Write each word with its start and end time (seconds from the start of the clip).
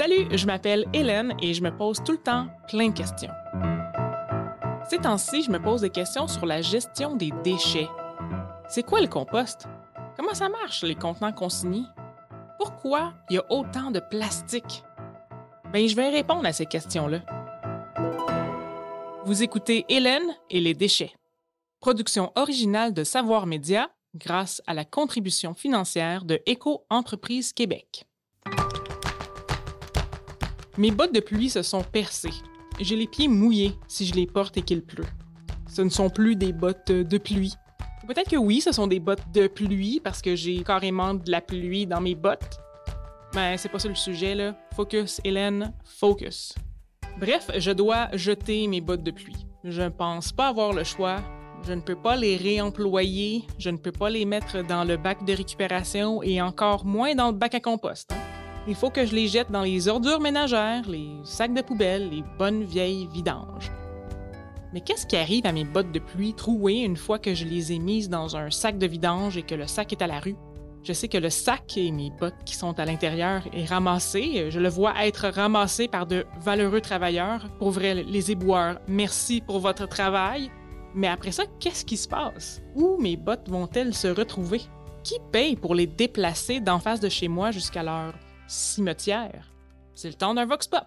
Salut, 0.00 0.34
je 0.34 0.46
m'appelle 0.46 0.86
Hélène 0.94 1.34
et 1.42 1.52
je 1.52 1.62
me 1.62 1.76
pose 1.76 2.02
tout 2.02 2.12
le 2.12 2.22
temps 2.22 2.46
plein 2.68 2.88
de 2.88 2.94
questions. 2.94 3.28
Ces 4.88 4.96
temps-ci, 4.96 5.42
je 5.42 5.50
me 5.50 5.60
pose 5.60 5.82
des 5.82 5.90
questions 5.90 6.26
sur 6.26 6.46
la 6.46 6.62
gestion 6.62 7.16
des 7.16 7.30
déchets. 7.44 7.90
C'est 8.66 8.82
quoi 8.82 9.02
le 9.02 9.08
compost? 9.08 9.68
Comment 10.16 10.32
ça 10.32 10.48
marche, 10.48 10.84
les 10.84 10.94
contenants 10.94 11.34
consignés? 11.34 11.84
Pourquoi 12.58 13.12
il 13.28 13.34
y 13.34 13.38
a 13.40 13.52
autant 13.52 13.90
de 13.90 14.00
plastique? 14.00 14.84
Ben, 15.70 15.86
je 15.86 15.94
vais 15.94 16.08
répondre 16.08 16.46
à 16.46 16.54
ces 16.54 16.64
questions-là. 16.64 17.20
Vous 19.26 19.42
écoutez 19.42 19.84
Hélène 19.90 20.34
et 20.48 20.60
les 20.60 20.72
déchets. 20.72 21.12
Production 21.78 22.32
originale 22.36 22.94
de 22.94 23.04
Savoir 23.04 23.44
Média 23.44 23.90
grâce 24.14 24.62
à 24.66 24.72
la 24.72 24.86
contribution 24.86 25.52
financière 25.52 26.24
de 26.24 26.40
Éco-Entreprise 26.46 27.52
Québec. 27.52 28.06
Mes 30.78 30.90
bottes 30.90 31.14
de 31.14 31.20
pluie 31.20 31.50
se 31.50 31.62
sont 31.62 31.82
percées. 31.82 32.30
J'ai 32.80 32.96
les 32.96 33.06
pieds 33.06 33.28
mouillés 33.28 33.74
si 33.88 34.06
je 34.06 34.14
les 34.14 34.26
porte 34.26 34.56
et 34.56 34.62
qu'il 34.62 34.82
pleut. 34.82 35.06
Ce 35.68 35.82
ne 35.82 35.88
sont 35.88 36.10
plus 36.10 36.36
des 36.36 36.52
bottes 36.52 36.90
de 36.90 37.18
pluie. 37.18 37.54
Peut-être 38.06 38.30
que 38.30 38.36
oui, 38.36 38.60
ce 38.60 38.72
sont 38.72 38.86
des 38.86 39.00
bottes 39.00 39.30
de 39.32 39.46
pluie 39.46 40.00
parce 40.02 40.22
que 40.22 40.34
j'ai 40.34 40.62
carrément 40.64 41.14
de 41.14 41.30
la 41.30 41.40
pluie 41.40 41.86
dans 41.86 42.00
mes 42.00 42.14
bottes. 42.14 42.58
Mais 43.34 43.56
c'est 43.56 43.68
pas 43.68 43.78
ça 43.78 43.88
le 43.88 43.94
sujet, 43.94 44.34
là. 44.34 44.56
Focus, 44.74 45.20
Hélène, 45.22 45.72
focus. 45.84 46.54
Bref, 47.18 47.50
je 47.58 47.70
dois 47.70 48.08
jeter 48.14 48.66
mes 48.66 48.80
bottes 48.80 49.02
de 49.04 49.10
pluie. 49.10 49.46
Je 49.62 49.82
ne 49.82 49.88
pense 49.90 50.32
pas 50.32 50.48
avoir 50.48 50.72
le 50.72 50.84
choix. 50.84 51.18
Je 51.66 51.74
ne 51.74 51.82
peux 51.82 51.94
pas 51.94 52.16
les 52.16 52.36
réemployer, 52.38 53.44
je 53.58 53.68
ne 53.68 53.76
peux 53.76 53.92
pas 53.92 54.08
les 54.08 54.24
mettre 54.24 54.64
dans 54.64 54.82
le 54.82 54.96
bac 54.96 55.24
de 55.26 55.34
récupération 55.34 56.22
et 56.22 56.40
encore 56.40 56.86
moins 56.86 57.14
dans 57.14 57.26
le 57.26 57.36
bac 57.36 57.54
à 57.54 57.60
compost. 57.60 58.10
hein. 58.12 58.39
Il 58.68 58.74
faut 58.74 58.90
que 58.90 59.06
je 59.06 59.14
les 59.14 59.26
jette 59.26 59.50
dans 59.50 59.62
les 59.62 59.88
ordures 59.88 60.20
ménagères, 60.20 60.88
les 60.88 61.10
sacs 61.24 61.54
de 61.54 61.62
poubelle, 61.62 62.10
les 62.10 62.22
bonnes 62.38 62.62
vieilles 62.62 63.08
vidanges. 63.12 63.72
Mais 64.72 64.82
qu'est-ce 64.82 65.06
qui 65.06 65.16
arrive 65.16 65.46
à 65.46 65.52
mes 65.52 65.64
bottes 65.64 65.90
de 65.90 65.98
pluie 65.98 66.34
trouées 66.34 66.80
une 66.80 66.96
fois 66.96 67.18
que 67.18 67.34
je 67.34 67.46
les 67.46 67.72
ai 67.72 67.78
mises 67.78 68.08
dans 68.08 68.36
un 68.36 68.50
sac 68.50 68.78
de 68.78 68.86
vidange 68.86 69.36
et 69.36 69.42
que 69.42 69.54
le 69.54 69.66
sac 69.66 69.92
est 69.92 70.02
à 70.02 70.06
la 70.06 70.20
rue? 70.20 70.36
Je 70.82 70.92
sais 70.92 71.08
que 71.08 71.18
le 71.18 71.30
sac 71.30 71.76
et 71.76 71.90
mes 71.90 72.10
bottes 72.10 72.44
qui 72.44 72.54
sont 72.54 72.78
à 72.78 72.84
l'intérieur 72.84 73.42
est 73.52 73.64
ramassé. 73.64 74.50
Je 74.50 74.60
le 74.60 74.68
vois 74.68 74.94
être 75.04 75.28
ramassé 75.28 75.88
par 75.88 76.06
de 76.06 76.24
valeureux 76.40 76.80
travailleurs. 76.80 77.48
Pour 77.58 77.70
vrai, 77.70 77.94
les 77.94 78.30
éboueurs, 78.30 78.78
merci 78.86 79.40
pour 79.40 79.58
votre 79.58 79.88
travail. 79.88 80.50
Mais 80.94 81.08
après 81.08 81.32
ça, 81.32 81.44
qu'est-ce 81.58 81.84
qui 81.84 81.96
se 81.96 82.08
passe? 82.08 82.62
Où 82.76 82.96
mes 82.98 83.16
bottes 83.16 83.48
vont-elles 83.48 83.94
se 83.94 84.08
retrouver? 84.08 84.60
Qui 85.02 85.16
paye 85.32 85.56
pour 85.56 85.74
les 85.74 85.86
déplacer 85.86 86.60
d'en 86.60 86.78
face 86.78 87.00
de 87.00 87.08
chez 87.08 87.28
moi 87.28 87.50
jusqu'à 87.50 87.82
leur 87.82 88.14
cimetière? 88.50 89.52
C'est 89.94 90.08
le 90.08 90.14
temps 90.14 90.34
d'un 90.34 90.44
vox 90.44 90.66
pop. 90.66 90.84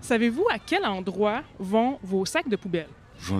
Savez-vous 0.00 0.44
à 0.50 0.58
quel 0.58 0.84
endroit 0.84 1.42
vont 1.58 1.98
vos 2.02 2.24
sacs 2.24 2.48
de 2.48 2.56
poubelle? 2.56 2.88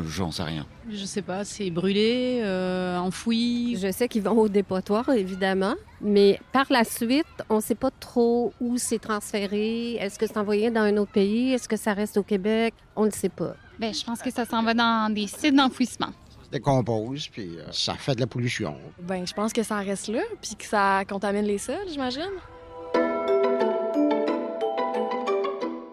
J'en 0.07 0.31
sais 0.31 0.43
rien. 0.43 0.67
Je 0.89 1.05
sais 1.05 1.23
pas, 1.23 1.43
c'est 1.45 1.71
brûlé, 1.71 2.43
euh, 2.45 2.99
enfoui. 2.99 3.77
Je 3.81 3.91
sais 3.91 4.09
qu'ils 4.09 4.23
vont 4.23 4.39
au 4.39 4.49
dépotoir, 4.49 5.09
évidemment, 5.09 5.75
mais 6.01 6.39
par 6.53 6.67
la 6.71 6.85
suite, 6.85 7.27
on 7.49 7.57
ne 7.57 7.61
sait 7.61 7.75
pas 7.75 7.91
trop 7.91 8.53
où 8.61 8.77
c'est 8.77 8.99
transféré. 8.99 9.95
Est-ce 9.95 10.19
que 10.19 10.27
c'est 10.27 10.37
envoyé 10.37 10.71
dans 10.71 10.83
un 10.83 10.97
autre 10.99 11.13
pays? 11.13 11.55
Est-ce 11.55 11.69
que 11.69 11.77
ça 11.77 11.95
reste 11.95 12.19
au 12.19 12.23
Québec? 12.23 12.75
On 12.95 13.03
ne 13.03 13.07
le 13.07 13.13
sait 13.13 13.31
pas. 13.31 13.57
Ben, 13.79 13.95
je 13.95 14.05
pense 14.05 14.21
que 14.21 14.31
ça 14.31 14.45
s'en 14.45 14.63
va 14.63 14.75
dans 14.75 15.13
des 15.13 15.27
sites 15.27 15.57
d'enfouissement. 15.57 16.11
Décompose, 16.51 17.29
puis 17.29 17.59
euh, 17.59 17.65
ça 17.73 17.95
fait 17.95 18.15
de 18.15 18.21
la 18.21 18.27
pollution. 18.27 18.77
Ben, 19.01 19.27
je 19.27 19.33
pense 19.33 19.53
que 19.53 19.63
ça 19.63 19.79
reste 19.79 20.09
là, 20.09 20.23
puis 20.41 20.57
que 20.57 20.65
ça 20.65 21.05
contamine 21.09 21.45
les 21.45 21.59
sols, 21.59 21.89
j'imagine. 21.89 22.31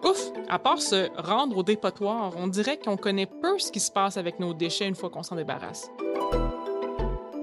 Ouf! 0.04 0.32
À 0.48 0.58
part 0.58 0.80
se 0.80 1.08
rendre 1.20 1.58
au 1.58 1.62
dépotoir, 1.62 2.32
on 2.36 2.46
dirait 2.46 2.78
qu'on 2.78 2.96
connaît 2.96 3.26
peu 3.26 3.58
ce 3.58 3.70
qui 3.70 3.80
se 3.80 3.90
passe 3.90 4.16
avec 4.16 4.40
nos 4.40 4.54
déchets 4.54 4.88
une 4.88 4.94
fois 4.94 5.10
qu'on 5.10 5.22
s'en 5.22 5.36
débarrasse. 5.36 5.90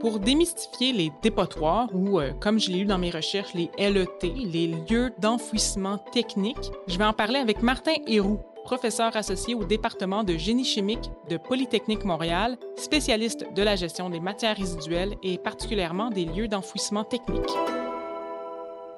Pour 0.01 0.19
démystifier 0.19 0.91
les 0.91 1.11
dépotoirs, 1.23 1.89
ou 1.93 2.19
euh, 2.19 2.31
comme 2.39 2.59
je 2.59 2.69
l'ai 2.69 2.79
lu 2.79 2.85
dans 2.85 2.97
mes 2.97 3.09
recherches, 3.09 3.53
les 3.53 3.71
LET, 3.77 4.07
les 4.21 4.67
lieux 4.67 5.11
d'enfouissement 5.19 5.97
technique, 5.97 6.71
je 6.87 6.97
vais 6.97 7.05
en 7.05 7.13
parler 7.13 7.39
avec 7.39 7.63
Martin 7.63 7.93
Héroux, 8.05 8.39
professeur 8.65 9.15
associé 9.15 9.53
au 9.53 9.63
département 9.63 10.23
de 10.23 10.35
génie 10.37 10.65
chimique 10.65 11.11
de 11.29 11.37
Polytechnique 11.37 12.03
Montréal, 12.03 12.57
spécialiste 12.75 13.45
de 13.53 13.61
la 13.61 13.75
gestion 13.75 14.09
des 14.09 14.19
matières 14.19 14.57
résiduelles 14.57 15.15
et 15.21 15.37
particulièrement 15.37 16.09
des 16.09 16.25
lieux 16.25 16.47
d'enfouissement 16.47 17.03
technique. 17.03 17.45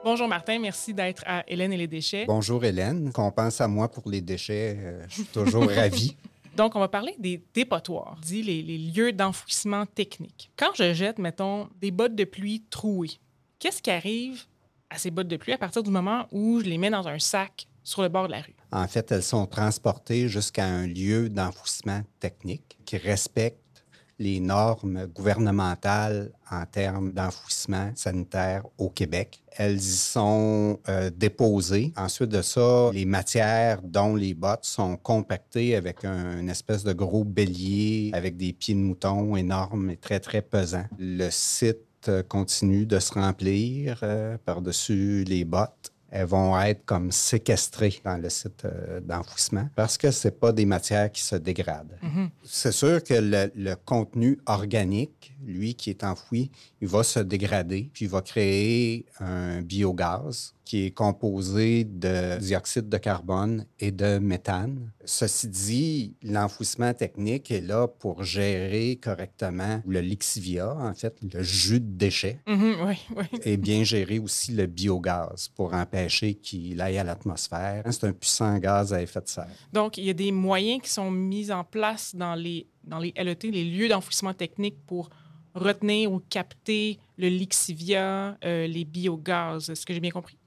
Bonjour 0.06 0.30
Martin, 0.30 0.58
merci 0.60 0.94
d'être 0.94 1.22
à 1.28 1.44
Hélène 1.50 1.74
et 1.74 1.78
les 1.78 1.88
déchets. 1.88 2.24
Bonjour 2.28 2.64
Hélène. 2.64 3.12
Qu'on 3.12 3.30
pense 3.30 3.60
à 3.60 3.68
moi 3.68 3.90
pour 3.90 4.10
les 4.10 4.22
déchets, 4.22 4.78
euh, 4.80 5.04
je 5.10 5.16
suis 5.16 5.26
toujours 5.26 5.70
ravi. 5.70 6.16
Donc, 6.56 6.76
on 6.76 6.80
va 6.80 6.88
parler 6.88 7.14
des 7.20 7.44
dépotoirs, 7.54 8.18
dit 8.22 8.42
les, 8.42 8.64
les 8.64 8.78
lieux 8.78 9.12
d'enfouissement 9.12 9.86
technique. 9.86 10.50
Quand 10.56 10.72
je 10.76 10.94
jette, 10.94 11.20
mettons, 11.20 11.68
des 11.82 11.92
bottes 11.92 12.16
de 12.16 12.24
pluie 12.24 12.64
trouées, 12.70 13.20
qu'est-ce 13.60 13.82
qui 13.82 13.92
arrive 13.92 14.44
à 14.90 14.98
ces 14.98 15.12
bottes 15.12 15.28
de 15.28 15.38
pluie 15.38 15.54
à 15.54 15.58
partir 15.58 15.84
du 15.84 15.92
moment 15.92 16.26
où 16.32 16.62
je 16.62 16.66
les 16.66 16.78
mets 16.78 16.90
dans 16.90 17.08
un 17.08 17.20
sac 17.20 17.68
sur 17.84 18.02
le 18.02 18.08
bord 18.08 18.28
de 18.28 18.32
la 18.32 18.42
rue? 18.42 18.57
En 18.72 18.88
fait, 18.88 19.12
elles 19.12 19.24
sont 19.24 19.46
transportées 19.46 20.28
jusqu'à 20.28 20.66
un 20.66 20.88
lieu 20.88 21.30
d'enfouissement 21.30 22.02
technique 22.20 22.78
qui 22.86 22.98
respecte 22.98 23.60
les 24.20 24.40
normes 24.40 25.06
gouvernementales 25.08 26.32
en 26.50 26.66
termes 26.66 27.12
d'enfouissement 27.12 27.92
sanitaire 27.96 28.64
au 28.78 28.90
Québec. 28.90 29.44
Elles 29.52 29.78
y 29.78 29.98
sont 29.98 30.80
euh, 30.90 31.12
déposées. 31.16 31.94
Ensuite 31.96 32.30
de 32.30 32.42
ça, 32.42 32.90
les 32.94 33.06
matières 33.06 33.82
dont 33.84 34.16
les 34.16 34.34
bottes 34.34 34.66
sont 34.66 34.98
compactées 34.98 35.76
avec 35.76 36.04
un, 36.04 36.40
une 36.40 36.50
espèce 36.50 36.84
de 36.84 36.94
gros 36.94 37.24
bélier 37.24 38.12
avec 38.14 38.38
des 38.38 38.54
pieds 38.54 38.74
de 38.74 38.80
mouton 38.80 39.36
énormes 39.36 39.92
et 39.92 39.98
très, 39.98 40.20
très 40.20 40.42
pesants. 40.42 40.88
Le 40.98 41.30
site 41.30 42.12
continue 42.28 42.86
de 42.86 43.00
se 43.00 43.14
remplir 43.14 44.00
euh, 44.04 44.38
par-dessus 44.46 45.24
les 45.26 45.46
bottes 45.46 45.92
elles 46.10 46.26
vont 46.26 46.60
être 46.62 46.86
comme 46.86 47.12
séquestrées 47.12 48.02
dans 48.04 48.18
le 48.18 48.30
site 48.30 48.66
euh, 48.66 49.00
d'enfouissement 49.02 49.70
parce 49.76 49.98
que 49.98 50.12
ce 50.12 50.30
pas 50.30 50.52
des 50.52 50.66
matières 50.66 51.12
qui 51.12 51.22
se 51.22 51.36
dégradent. 51.36 51.98
C'est 52.44 52.72
sûr 52.72 53.04
que 53.04 53.14
le, 53.14 53.52
le 53.56 53.76
contenu 53.76 54.40
organique, 54.46 55.36
lui 55.44 55.76
qui 55.76 55.90
est 55.90 56.04
enfoui, 56.04 56.52
il 56.82 56.88
va 56.88 57.04
se 57.04 57.20
dégrader, 57.20 57.90
puis 57.94 58.06
il 58.06 58.12
va 58.12 58.22
créer 58.22 59.06
un 59.20 59.62
biogaz 59.62 60.54
qui 60.68 60.86
est 60.88 60.92
composé 60.92 61.86
de 61.86 62.38
dioxyde 62.40 62.90
de 62.90 62.98
carbone 62.98 63.66
et 63.80 63.92
de 63.92 64.18
méthane. 64.18 64.92
Ceci 65.06 65.48
dit, 65.48 66.16
l'enfouissement 66.22 66.94
technique 66.94 67.50
est 67.52 67.62
là 67.62 67.88
pour 67.88 68.24
gérer 68.26 68.98
correctement 69.02 69.82
le 69.88 70.02
lixivia, 70.02 70.76
en 70.76 70.94
fait, 70.94 71.16
le 71.34 71.42
jus 71.42 71.80
de 71.80 71.98
déchets, 71.98 72.40
Mhm, 72.48 72.76
oui, 72.86 72.96
oui. 73.16 73.24
et 73.46 73.56
bien 73.56 73.86
gérer 73.86 74.20
aussi 74.20 74.52
le 74.52 74.66
biogaz 74.66 75.48
pour 75.56 75.74
empêcher 75.74 76.34
qu'il 76.36 76.82
aille 76.82 76.98
à 76.98 77.06
l'atmosphère. 77.06 77.84
C'est 77.90 78.04
un 78.06 78.12
puissant 78.14 78.58
gaz 78.58 78.94
à 78.94 79.02
effet 79.02 79.22
de 79.22 79.28
serre. 79.30 79.48
Donc, 79.72 79.98
il 79.98 80.04
y 80.04 80.10
a 80.10 80.14
des 80.14 80.34
moyens 80.34 80.82
qui 80.84 80.90
sont 80.90 81.10
mis 81.12 81.50
en 81.50 81.64
place 81.64 82.14
dans 82.14 82.36
les, 82.36 82.68
dans 82.84 83.00
les 83.00 83.14
LET, 83.16 83.38
les 83.44 83.64
lieux 83.64 83.88
d'enfouissement 83.88 84.34
technique, 84.34 84.76
pour 84.86 85.10
retenir 85.56 86.12
ou 86.12 86.20
capter 86.30 87.00
le 87.18 87.30
lixivia, 87.30 88.38
euh, 88.44 88.68
les 88.68 88.84
biogaz. 88.86 89.70
Est-ce 89.70 89.86
que 89.86 89.94
j'ai 89.94 90.00
bien 90.00 90.12
compris? 90.12 90.38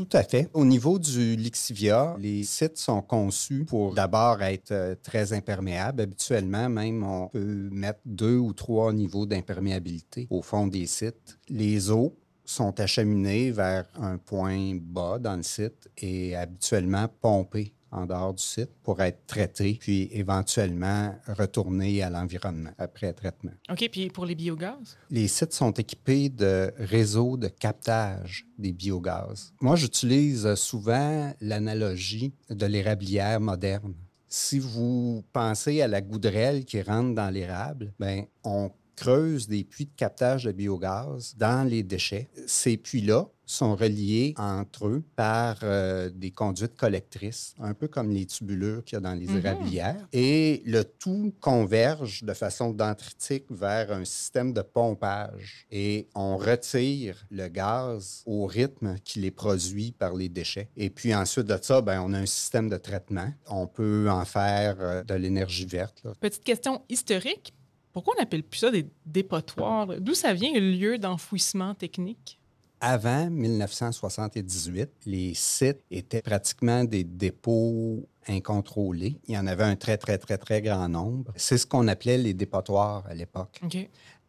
Tout 0.00 0.16
à 0.16 0.22
fait. 0.22 0.48
Au 0.54 0.64
niveau 0.64 0.98
du 0.98 1.36
Lixivia, 1.36 2.16
les 2.18 2.42
sites 2.44 2.78
sont 2.78 3.02
conçus 3.02 3.66
pour 3.66 3.92
d'abord 3.92 4.40
être 4.40 4.70
euh, 4.72 4.94
très 5.02 5.34
imperméables. 5.34 6.00
Habituellement, 6.00 6.70
même, 6.70 7.04
on 7.04 7.28
peut 7.28 7.68
mettre 7.70 8.00
deux 8.06 8.38
ou 8.38 8.54
trois 8.54 8.94
niveaux 8.94 9.26
d'imperméabilité 9.26 10.26
au 10.30 10.40
fond 10.40 10.66
des 10.66 10.86
sites. 10.86 11.38
Les 11.50 11.90
eaux 11.90 12.16
sont 12.46 12.80
acheminées 12.80 13.50
vers 13.50 13.84
un 14.00 14.16
point 14.16 14.78
bas 14.80 15.18
dans 15.18 15.36
le 15.36 15.42
site 15.42 15.90
et 15.98 16.34
habituellement 16.34 17.06
pompées 17.20 17.74
en 17.92 18.06
dehors 18.06 18.34
du 18.34 18.42
site 18.42 18.70
pour 18.82 19.00
être 19.00 19.26
traitées, 19.26 19.76
puis 19.80 20.08
éventuellement 20.12 21.14
retournées 21.26 22.02
à 22.02 22.10
l'environnement 22.10 22.70
après 22.78 23.12
traitement. 23.12 23.52
OK, 23.70 23.88
puis 23.90 24.08
pour 24.08 24.26
les 24.26 24.34
biogaz? 24.34 24.96
Les 25.10 25.28
sites 25.28 25.52
sont 25.52 25.72
équipés 25.72 26.28
de 26.28 26.72
réseaux 26.78 27.36
de 27.36 27.48
captage 27.48 28.46
des 28.58 28.72
biogaz. 28.72 29.52
Moi, 29.60 29.76
j'utilise 29.76 30.54
souvent 30.54 31.32
l'analogie 31.40 32.32
de 32.48 32.66
l'érablière 32.66 33.40
moderne. 33.40 33.94
Si 34.28 34.60
vous 34.60 35.24
pensez 35.32 35.82
à 35.82 35.88
la 35.88 36.00
goudrelle 36.00 36.64
qui 36.64 36.80
rentre 36.82 37.16
dans 37.16 37.30
l'érable, 37.30 37.92
ben 37.98 38.26
on 38.44 38.70
creusent 39.00 39.48
des 39.48 39.64
puits 39.64 39.86
de 39.86 39.96
captage 39.96 40.44
de 40.44 40.52
biogaz 40.52 41.34
dans 41.38 41.66
les 41.66 41.82
déchets. 41.82 42.28
Ces 42.46 42.76
puits-là 42.76 43.30
sont 43.46 43.74
reliés 43.74 44.34
entre 44.36 44.88
eux 44.88 45.02
par 45.16 45.56
euh, 45.62 46.10
des 46.10 46.30
conduites 46.30 46.76
collectrices, 46.76 47.54
un 47.58 47.72
peu 47.72 47.88
comme 47.88 48.10
les 48.10 48.26
tubulures 48.26 48.84
qu'il 48.84 48.96
y 48.96 48.98
a 48.98 49.00
dans 49.00 49.14
les 49.14 49.34
érablières. 49.34 50.06
Et 50.12 50.62
le 50.66 50.84
tout 50.84 51.34
converge 51.40 52.22
de 52.24 52.34
façon 52.34 52.72
dendritique 52.72 53.46
vers 53.48 53.90
un 53.90 54.04
système 54.04 54.52
de 54.52 54.60
pompage. 54.60 55.66
Et 55.70 56.08
on 56.14 56.36
retire 56.36 57.24
le 57.30 57.48
gaz 57.48 58.22
au 58.26 58.44
rythme 58.44 58.96
qu'il 59.02 59.24
est 59.24 59.30
produit 59.30 59.92
par 59.92 60.14
les 60.14 60.28
déchets. 60.28 60.68
Et 60.76 60.90
puis 60.90 61.14
ensuite 61.14 61.46
de 61.46 61.58
ça, 61.60 61.80
ben, 61.80 62.02
on 62.02 62.12
a 62.12 62.18
un 62.18 62.26
système 62.26 62.68
de 62.68 62.76
traitement. 62.76 63.32
On 63.48 63.66
peut 63.66 64.08
en 64.10 64.26
faire 64.26 64.76
euh, 64.80 65.02
de 65.02 65.14
l'énergie 65.14 65.64
verte. 65.64 66.02
là. 66.04 66.12
Petite 66.20 66.44
question 66.44 66.82
historique. 66.90 67.54
Pourquoi 67.92 68.14
on 68.16 68.20
n'appelle 68.20 68.42
plus 68.42 68.58
ça 68.58 68.70
des 68.70 68.86
dépotoirs? 69.06 69.86
D'où 70.00 70.14
ça 70.14 70.32
vient 70.32 70.52
le 70.54 70.70
lieu 70.70 70.98
d'enfouissement 70.98 71.74
technique? 71.74 72.38
Avant 72.82 73.28
1978, 73.28 74.88
les 75.06 75.34
sites 75.34 75.82
étaient 75.90 76.22
pratiquement 76.22 76.84
des 76.84 77.04
dépôts 77.04 78.08
incontrôlés. 78.26 79.18
Il 79.28 79.34
y 79.34 79.38
en 79.38 79.46
avait 79.46 79.64
un 79.64 79.76
très, 79.76 79.98
très, 79.98 80.16
très, 80.18 80.38
très 80.38 80.62
grand 80.62 80.88
nombre. 80.88 81.32
C'est 81.36 81.58
ce 81.58 81.66
qu'on 81.66 81.88
appelait 81.88 82.16
les 82.16 82.32
dépotoirs 82.32 83.04
à 83.06 83.14
l'époque. 83.14 83.60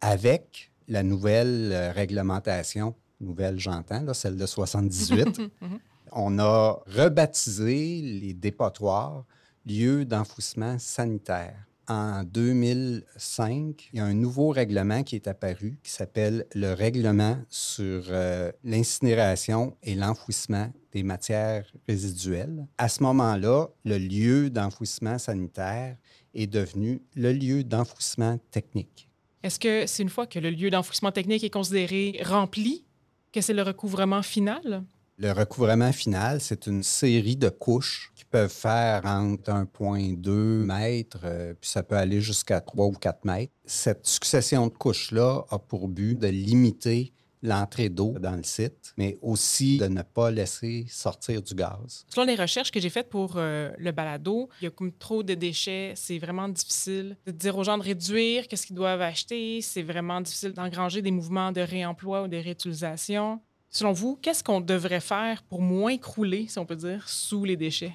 Avec 0.01 0.71
la 0.87 1.03
nouvelle 1.03 1.71
euh, 1.71 1.91
réglementation, 1.91 2.95
nouvelle 3.21 3.59
j'entends, 3.59 4.01
là, 4.01 4.13
celle 4.13 4.35
de 4.35 4.45
78, 4.45 5.39
Mhm. 5.61 5.79
on 6.11 6.39
a 6.39 6.79
rebaptisé 6.87 8.01
les 8.01 8.33
dépotoirs 8.33 9.23
lieux 9.65 10.03
d'enfouissement 10.05 10.77
sanitaire. 10.79 11.55
En 11.91 12.23
2005, 12.23 13.89
il 13.91 13.97
y 13.97 13.99
a 13.99 14.05
un 14.05 14.13
nouveau 14.13 14.47
règlement 14.47 15.03
qui 15.03 15.17
est 15.17 15.27
apparu 15.27 15.77
qui 15.83 15.91
s'appelle 15.91 16.45
le 16.55 16.71
règlement 16.71 17.37
sur 17.49 18.05
euh, 18.07 18.49
l'incinération 18.63 19.75
et 19.83 19.95
l'enfouissement 19.95 20.71
des 20.93 21.03
matières 21.03 21.65
résiduelles. 21.89 22.65
À 22.77 22.87
ce 22.87 23.03
moment-là, 23.03 23.67
le 23.83 23.97
lieu 23.97 24.49
d'enfouissement 24.49 25.17
sanitaire 25.17 25.97
est 26.33 26.47
devenu 26.47 27.01
le 27.17 27.33
lieu 27.33 27.65
d'enfouissement 27.65 28.39
technique. 28.51 29.09
Est-ce 29.43 29.59
que 29.59 29.85
c'est 29.85 30.03
une 30.03 30.09
fois 30.09 30.27
que 30.27 30.39
le 30.39 30.49
lieu 30.49 30.69
d'enfouissement 30.69 31.11
technique 31.11 31.43
est 31.43 31.49
considéré 31.49 32.21
rempli 32.23 32.85
que 33.33 33.41
c'est 33.41 33.53
le 33.53 33.63
recouvrement 33.63 34.21
final? 34.21 34.85
Le 35.23 35.33
recouvrement 35.33 35.91
final, 35.91 36.41
c'est 36.41 36.65
une 36.65 36.81
série 36.81 37.35
de 37.35 37.49
couches 37.49 38.11
qui 38.15 38.25
peuvent 38.25 38.51
faire 38.51 39.05
entre 39.05 39.51
1,2 39.51 40.65
mètres, 40.65 41.19
euh, 41.25 41.53
puis 41.53 41.69
ça 41.69 41.83
peut 41.83 41.95
aller 41.95 42.21
jusqu'à 42.21 42.59
3 42.59 42.87
ou 42.87 42.93
4 42.93 43.23
mètres. 43.25 43.53
Cette 43.63 44.07
succession 44.07 44.65
de 44.65 44.73
couches-là 44.73 45.43
a 45.51 45.59
pour 45.59 45.89
but 45.89 46.17
de 46.17 46.25
limiter 46.25 47.13
l'entrée 47.43 47.89
d'eau 47.89 48.15
dans 48.19 48.35
le 48.35 48.41
site, 48.41 48.95
mais 48.97 49.19
aussi 49.21 49.77
de 49.77 49.85
ne 49.85 50.01
pas 50.01 50.31
laisser 50.31 50.87
sortir 50.89 51.43
du 51.43 51.53
gaz. 51.53 52.03
Selon 52.07 52.25
les 52.25 52.35
recherches 52.35 52.71
que 52.71 52.79
j'ai 52.79 52.89
faites 52.89 53.09
pour 53.09 53.33
euh, 53.35 53.69
le 53.77 53.91
balado, 53.91 54.49
il 54.59 54.63
y 54.63 54.67
a 54.67 54.71
comme 54.71 54.91
trop 54.91 55.21
de 55.21 55.35
déchets. 55.35 55.93
C'est 55.95 56.17
vraiment 56.17 56.49
difficile 56.49 57.15
de 57.27 57.31
dire 57.31 57.55
aux 57.55 57.63
gens 57.63 57.77
de 57.77 57.83
réduire 57.83 58.47
qu'est-ce 58.47 58.65
qu'ils 58.65 58.75
doivent 58.75 59.01
acheter. 59.01 59.61
C'est 59.61 59.83
vraiment 59.83 60.19
difficile 60.19 60.53
d'engranger 60.53 61.03
des 61.03 61.11
mouvements 61.11 61.51
de 61.51 61.61
réemploi 61.61 62.23
ou 62.23 62.27
de 62.27 62.37
réutilisation. 62.37 63.39
Selon 63.73 63.93
vous, 63.93 64.19
qu'est-ce 64.21 64.43
qu'on 64.43 64.59
devrait 64.59 64.99
faire 64.99 65.43
pour 65.43 65.61
moins 65.61 65.97
crouler, 65.97 66.45
si 66.49 66.59
on 66.59 66.65
peut 66.65 66.75
dire, 66.75 67.07
sous 67.07 67.45
les 67.45 67.55
déchets? 67.55 67.93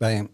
Bien, 0.00 0.28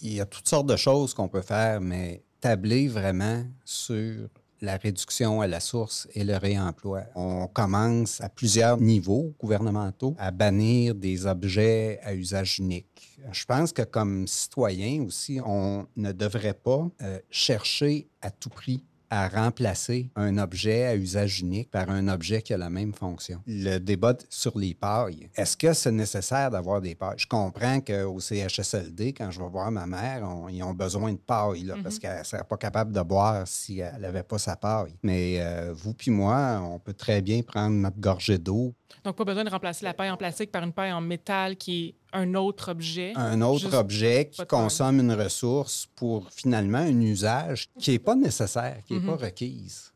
il 0.00 0.14
y 0.14 0.20
a 0.20 0.26
toutes 0.26 0.48
sortes 0.48 0.68
de 0.68 0.76
choses 0.76 1.12
qu'on 1.12 1.26
peut 1.26 1.42
faire, 1.42 1.80
mais 1.80 2.22
tabler 2.40 2.86
vraiment 2.86 3.42
sur 3.64 4.28
la 4.60 4.76
réduction 4.76 5.40
à 5.40 5.48
la 5.48 5.58
source 5.58 6.06
et 6.14 6.22
le 6.22 6.36
réemploi. 6.36 7.02
On 7.16 7.48
commence 7.48 8.20
à 8.20 8.28
plusieurs 8.28 8.80
niveaux 8.80 9.34
gouvernementaux 9.40 10.14
à 10.16 10.30
bannir 10.30 10.94
des 10.94 11.26
objets 11.26 11.98
à 12.04 12.14
usage 12.14 12.60
unique. 12.60 13.18
Je 13.32 13.44
pense 13.44 13.72
que 13.72 13.82
comme 13.82 14.28
citoyen 14.28 15.02
aussi, 15.02 15.40
on 15.44 15.88
ne 15.96 16.12
devrait 16.12 16.54
pas 16.54 16.88
euh, 17.02 17.18
chercher 17.30 18.06
à 18.22 18.30
tout 18.30 18.48
prix 18.48 18.84
à 19.14 19.28
remplacer 19.28 20.10
un 20.16 20.38
objet 20.38 20.84
à 20.86 20.96
usage 20.96 21.40
unique 21.40 21.70
par 21.70 21.88
un 21.90 22.08
objet 22.08 22.42
qui 22.42 22.52
a 22.52 22.58
la 22.58 22.70
même 22.70 22.92
fonction. 22.92 23.40
Le 23.46 23.78
débat 23.78 24.14
sur 24.28 24.58
les 24.58 24.74
pailles. 24.74 25.28
Est-ce 25.36 25.56
que 25.56 25.72
c'est 25.72 25.92
nécessaire 25.92 26.50
d'avoir 26.50 26.80
des 26.80 26.94
pailles? 26.94 27.14
Je 27.18 27.26
comprends 27.26 27.80
qu'au 27.80 28.18
CHSLD, 28.20 29.12
quand 29.12 29.30
je 29.30 29.40
vais 29.40 29.48
voir 29.48 29.70
ma 29.70 29.86
mère, 29.86 30.22
on- 30.28 30.48
ils 30.48 30.62
ont 30.62 30.74
besoin 30.74 31.12
de 31.12 31.18
paille 31.18 31.62
là, 31.64 31.74
parce 31.82 31.98
qu'elle 31.98 32.18
ne 32.18 32.24
serait 32.24 32.44
pas 32.44 32.56
capable 32.56 32.92
de 32.92 33.00
boire 33.02 33.46
si 33.46 33.78
elle 33.80 34.00
n'avait 34.00 34.22
pas 34.22 34.38
sa 34.38 34.56
paille. 34.56 34.94
Mais 35.02 35.36
euh, 35.40 35.72
vous 35.74 35.94
puis 35.94 36.10
moi, 36.10 36.60
on 36.62 36.78
peut 36.78 36.92
très 36.94 37.22
bien 37.22 37.42
prendre 37.42 37.74
notre 37.76 37.98
gorgée 38.00 38.38
d'eau 38.38 38.74
Donc, 39.02 39.16
pas 39.16 39.24
besoin 39.24 39.44
de 39.44 39.50
remplacer 39.50 39.84
la 39.84 39.94
paille 39.94 40.10
en 40.10 40.16
plastique 40.16 40.52
par 40.52 40.62
une 40.62 40.72
paille 40.72 40.92
en 40.92 41.00
métal 41.00 41.56
qui 41.56 41.86
est 41.88 41.94
un 42.12 42.34
autre 42.34 42.70
objet. 42.70 43.12
un 43.16 43.40
autre 43.42 43.62
Juste 43.62 43.74
objet 43.74 44.28
qui 44.30 44.46
consomme 44.46 45.00
une 45.00 45.12
ressource 45.12 45.88
pour 45.96 46.30
finalement 46.30 46.78
un 46.78 47.00
usage 47.00 47.68
qui 47.78 47.90
n'est 47.92 47.98
pas 47.98 48.14
nécessaire, 48.14 48.78
qui 48.86 48.94
n'est 48.94 49.00
Mhm. 49.00 49.06
pas 49.06 49.16
requise. 49.26 49.90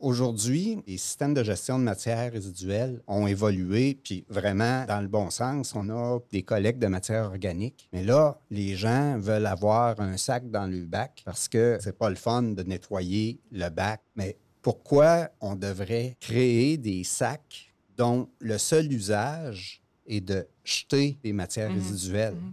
Aujourd'hui, 0.00 0.78
les 0.86 0.96
systèmes 0.96 1.34
de 1.34 1.42
gestion 1.42 1.76
de 1.76 1.82
matières 1.82 2.30
résiduelles 2.32 3.02
ont 3.08 3.26
évolué, 3.26 3.98
puis 4.00 4.24
vraiment 4.28 4.84
dans 4.86 5.00
le 5.00 5.08
bon 5.08 5.28
sens. 5.30 5.72
On 5.74 5.88
a 5.90 6.20
des 6.30 6.42
collectes 6.44 6.78
de 6.78 6.86
matières 6.86 7.24
organiques. 7.24 7.88
Mais 7.92 8.04
là, 8.04 8.38
les 8.48 8.76
gens 8.76 9.18
veulent 9.18 9.46
avoir 9.46 9.98
un 10.00 10.16
sac 10.16 10.48
dans 10.52 10.66
le 10.70 10.84
bac 10.86 11.22
parce 11.24 11.48
que 11.48 11.78
c'est 11.80 11.98
pas 11.98 12.10
le 12.10 12.14
fun 12.16 12.42
de 12.42 12.62
nettoyer 12.62 13.40
le 13.50 13.68
bac. 13.70 14.00
Mais 14.14 14.36
pourquoi 14.62 15.30
on 15.40 15.56
devrait 15.56 16.16
créer 16.20 16.76
des 16.76 17.02
sacs 17.02 17.67
dont 17.98 18.28
le 18.38 18.56
seul 18.58 18.90
usage 18.92 19.82
est 20.06 20.20
de 20.20 20.46
jeter 20.64 21.18
des 21.22 21.32
matières 21.32 21.68
Mhm. 21.70 21.76
résiduelles? 21.76 22.34
Mhm. 22.36 22.52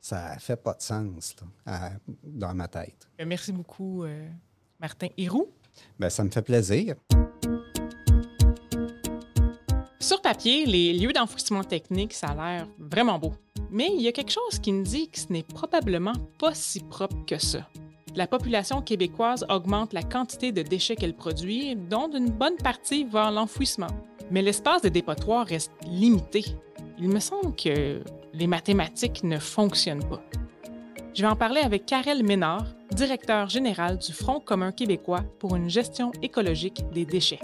Ça 0.00 0.36
fait 0.40 0.56
pas 0.56 0.74
de 0.74 0.82
sens 0.82 1.36
là, 1.40 1.46
à- 1.74 1.90
dans 2.24 2.52
ma 2.54 2.66
tête. 2.66 3.08
Euh, 3.20 3.24
Merci 3.24 3.52
beaucoup, 3.52 4.02
euh, 4.02 4.28
Martin 4.80 5.06
Héroux. 5.16 5.48
Ben, 5.98 6.10
ça 6.10 6.24
me 6.24 6.30
fait 6.30 6.42
plaisir. 6.42 6.96
Sur 10.00 10.20
papier, 10.20 10.66
les 10.66 10.92
lieux 10.92 11.12
d'enfouissement 11.12 11.62
technique, 11.62 12.12
ça 12.12 12.28
a 12.28 12.34
l'air 12.34 12.68
vraiment 12.78 13.18
beau. 13.18 13.32
Mais 13.70 13.88
il 13.94 14.02
y 14.02 14.08
a 14.08 14.12
quelque 14.12 14.32
chose 14.32 14.58
qui 14.60 14.72
me 14.72 14.84
dit 14.84 15.08
que 15.08 15.18
ce 15.20 15.32
n'est 15.32 15.44
probablement 15.44 16.12
pas 16.38 16.52
si 16.54 16.80
propre 16.80 17.24
que 17.24 17.38
ça. 17.38 17.66
La 18.14 18.26
population 18.26 18.82
québécoise 18.82 19.46
augmente 19.48 19.92
la 19.94 20.02
quantité 20.02 20.52
de 20.52 20.62
déchets 20.62 20.96
qu'elle 20.96 21.14
produit, 21.14 21.74
dont 21.76 22.10
une 22.12 22.28
bonne 22.30 22.56
partie 22.56 23.04
va 23.04 23.28
à 23.28 23.30
l'enfouissement. 23.30 23.86
Mais 24.32 24.40
l'espace 24.40 24.80
de 24.80 24.88
dépotoir 24.88 25.46
reste 25.46 25.72
limité. 25.86 26.42
Il 26.98 27.10
me 27.10 27.20
semble 27.20 27.54
que 27.54 28.02
les 28.32 28.46
mathématiques 28.46 29.24
ne 29.24 29.38
fonctionnent 29.38 30.08
pas. 30.08 30.22
Je 31.12 31.20
vais 31.20 31.28
en 31.28 31.36
parler 31.36 31.60
avec 31.60 31.84
Karel 31.84 32.24
Ménard, 32.24 32.64
directeur 32.92 33.50
général 33.50 33.98
du 33.98 34.14
Front 34.14 34.40
commun 34.40 34.72
québécois 34.72 35.22
pour 35.38 35.54
une 35.54 35.68
gestion 35.68 36.12
écologique 36.22 36.82
des 36.94 37.04
déchets. 37.04 37.40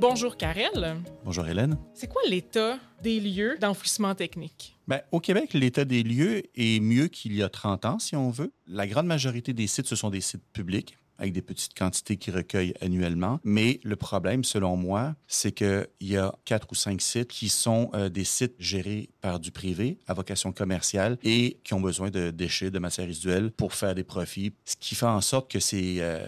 Bonjour 0.00 0.36
Karel. 0.36 0.96
Bonjour 1.24 1.46
Hélène. 1.46 1.78
C'est 1.94 2.08
quoi 2.08 2.22
l'état 2.28 2.76
des 3.00 3.20
lieux 3.20 3.56
d'enfouissement 3.60 4.16
technique? 4.16 4.76
Ben, 4.88 5.02
au 5.12 5.20
Québec, 5.20 5.52
l'état 5.54 5.84
des 5.84 6.02
lieux 6.02 6.42
est 6.56 6.80
mieux 6.80 7.06
qu'il 7.06 7.32
y 7.36 7.44
a 7.44 7.48
30 7.48 7.84
ans, 7.84 7.98
si 8.00 8.16
on 8.16 8.30
veut. 8.30 8.52
La 8.66 8.88
grande 8.88 9.06
majorité 9.06 9.52
des 9.52 9.68
sites, 9.68 9.86
ce 9.86 9.94
sont 9.94 10.10
des 10.10 10.20
sites 10.20 10.42
publics 10.52 10.96
avec 11.20 11.32
des 11.32 11.42
petites 11.42 11.74
quantités 11.76 12.16
qui 12.16 12.30
recueillent 12.30 12.74
annuellement. 12.80 13.40
Mais 13.44 13.80
le 13.84 13.96
problème, 13.96 14.44
selon 14.44 14.76
moi, 14.76 15.14
c'est 15.26 15.52
qu'il 15.52 15.86
y 16.00 16.16
a 16.16 16.34
quatre 16.44 16.66
ou 16.70 16.74
cinq 16.74 17.00
sites 17.00 17.28
qui 17.28 17.48
sont 17.48 17.90
euh, 17.94 18.08
des 18.08 18.24
sites 18.24 18.54
gérés 18.58 19.10
par 19.20 19.38
du 19.38 19.50
privé 19.50 19.98
à 20.06 20.14
vocation 20.14 20.52
commerciale 20.52 21.18
et 21.22 21.58
qui 21.64 21.74
ont 21.74 21.80
besoin 21.80 22.10
de 22.10 22.30
déchets, 22.30 22.70
de 22.70 22.78
matières 22.78 23.06
résiduelles 23.06 23.50
pour 23.52 23.74
faire 23.74 23.94
des 23.94 24.04
profits. 24.04 24.52
Ce 24.64 24.76
qui 24.76 24.94
fait 24.94 25.06
en 25.06 25.20
sorte 25.20 25.50
que 25.50 25.60
ces 25.60 25.98
euh, 26.00 26.20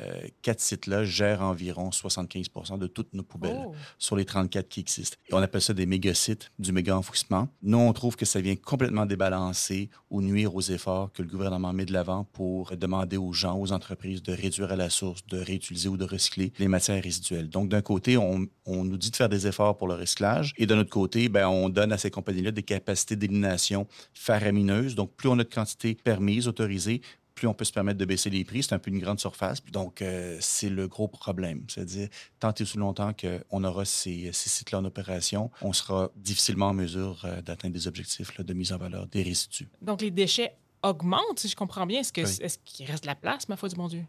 quatre 0.42 0.60
sites-là 0.60 1.04
gèrent 1.04 1.42
environ 1.42 1.90
75 1.90 2.48
de 2.78 2.86
toutes 2.86 3.12
nos 3.14 3.22
poubelles 3.22 3.52
Oh. 3.54 3.74
sur 3.98 4.16
les 4.16 4.24
34 4.24 4.68
qui 4.68 4.80
existent. 4.80 5.16
Et 5.28 5.34
on 5.34 5.38
appelle 5.38 5.60
ça 5.60 5.74
des 5.74 5.86
méga-sites, 5.86 6.50
du 6.58 6.72
méga-enfouissement. 6.72 7.48
Nous, 7.62 7.78
on 7.78 7.92
trouve 7.92 8.16
que 8.16 8.24
ça 8.24 8.40
vient 8.40 8.56
complètement 8.56 9.06
débalancer 9.06 9.90
ou 10.10 10.22
nuire 10.22 10.54
aux 10.54 10.60
efforts 10.60 11.12
que 11.12 11.22
le 11.22 11.28
gouvernement 11.28 11.72
met 11.72 11.84
de 11.84 11.92
l'avant 11.92 12.24
pour 12.32 12.76
demander 12.76 13.16
aux 13.16 13.32
gens, 13.32 13.58
aux 13.58 13.72
entreprises 13.72 14.22
de 14.22 14.32
réduire 14.32 14.72
à 14.72 14.76
la 14.76 14.81
source, 14.90 15.26
de 15.26 15.38
réutiliser 15.38 15.88
ou 15.88 15.96
de 15.96 16.04
recycler 16.04 16.52
les 16.58 16.68
matières 16.68 17.02
résiduelles. 17.02 17.48
Donc, 17.48 17.68
d'un 17.68 17.82
côté, 17.82 18.16
on, 18.16 18.46
on 18.66 18.84
nous 18.84 18.96
dit 18.96 19.10
de 19.10 19.16
faire 19.16 19.28
des 19.28 19.46
efforts 19.46 19.76
pour 19.76 19.88
le 19.88 19.94
recyclage 19.94 20.52
et 20.56 20.66
de 20.66 20.74
notre 20.74 20.90
côté, 20.90 21.28
ben, 21.28 21.48
on 21.48 21.68
donne 21.68 21.92
à 21.92 21.98
ces 21.98 22.10
compagnies-là 22.10 22.50
des 22.50 22.62
capacités 22.62 23.16
d'élimination 23.16 23.86
faramineuses. 24.14 24.94
Donc, 24.94 25.14
plus 25.16 25.28
on 25.28 25.38
a 25.38 25.44
de 25.44 25.52
quantité 25.52 25.94
permise, 25.94 26.48
autorisée, 26.48 27.00
plus 27.34 27.48
on 27.48 27.54
peut 27.54 27.64
se 27.64 27.72
permettre 27.72 27.98
de 27.98 28.04
baisser 28.04 28.30
les 28.30 28.44
prix. 28.44 28.62
C'est 28.62 28.74
un 28.74 28.78
peu 28.78 28.90
une 28.90 28.98
grande 28.98 29.18
surface. 29.18 29.64
Donc, 29.64 30.02
euh, 30.02 30.36
c'est 30.40 30.68
le 30.68 30.86
gros 30.86 31.08
problème. 31.08 31.64
C'est-à-dire, 31.68 32.08
tant 32.38 32.52
et 32.52 32.62
aussi 32.62 32.76
longtemps 32.78 33.12
qu'on 33.14 33.64
aura 33.64 33.84
ces, 33.84 34.30
ces 34.32 34.50
sites-là 34.50 34.78
en 34.78 34.84
opération, 34.84 35.50
on 35.62 35.72
sera 35.72 36.10
difficilement 36.16 36.68
en 36.68 36.74
mesure 36.74 37.22
euh, 37.24 37.40
d'atteindre 37.42 37.74
des 37.74 37.88
objectifs 37.88 38.36
là, 38.36 38.44
de 38.44 38.52
mise 38.52 38.72
en 38.72 38.78
valeur 38.78 39.06
des 39.06 39.22
résidus. 39.22 39.68
Donc, 39.80 40.02
les 40.02 40.10
déchets 40.10 40.54
augmente, 40.82 41.38
si 41.38 41.48
je 41.48 41.56
comprends 41.56 41.86
bien. 41.86 42.00
Est-ce 42.00 42.12
qu'il 42.12 42.24
est 42.24 42.64
qu'il 42.64 42.86
reste 42.86 43.04
de 43.04 43.08
la 43.08 43.14
place, 43.14 43.48
ma 43.48 43.56
foi 43.56 43.68
du 43.68 43.76
bon 43.76 43.88
Dieu? 43.88 44.04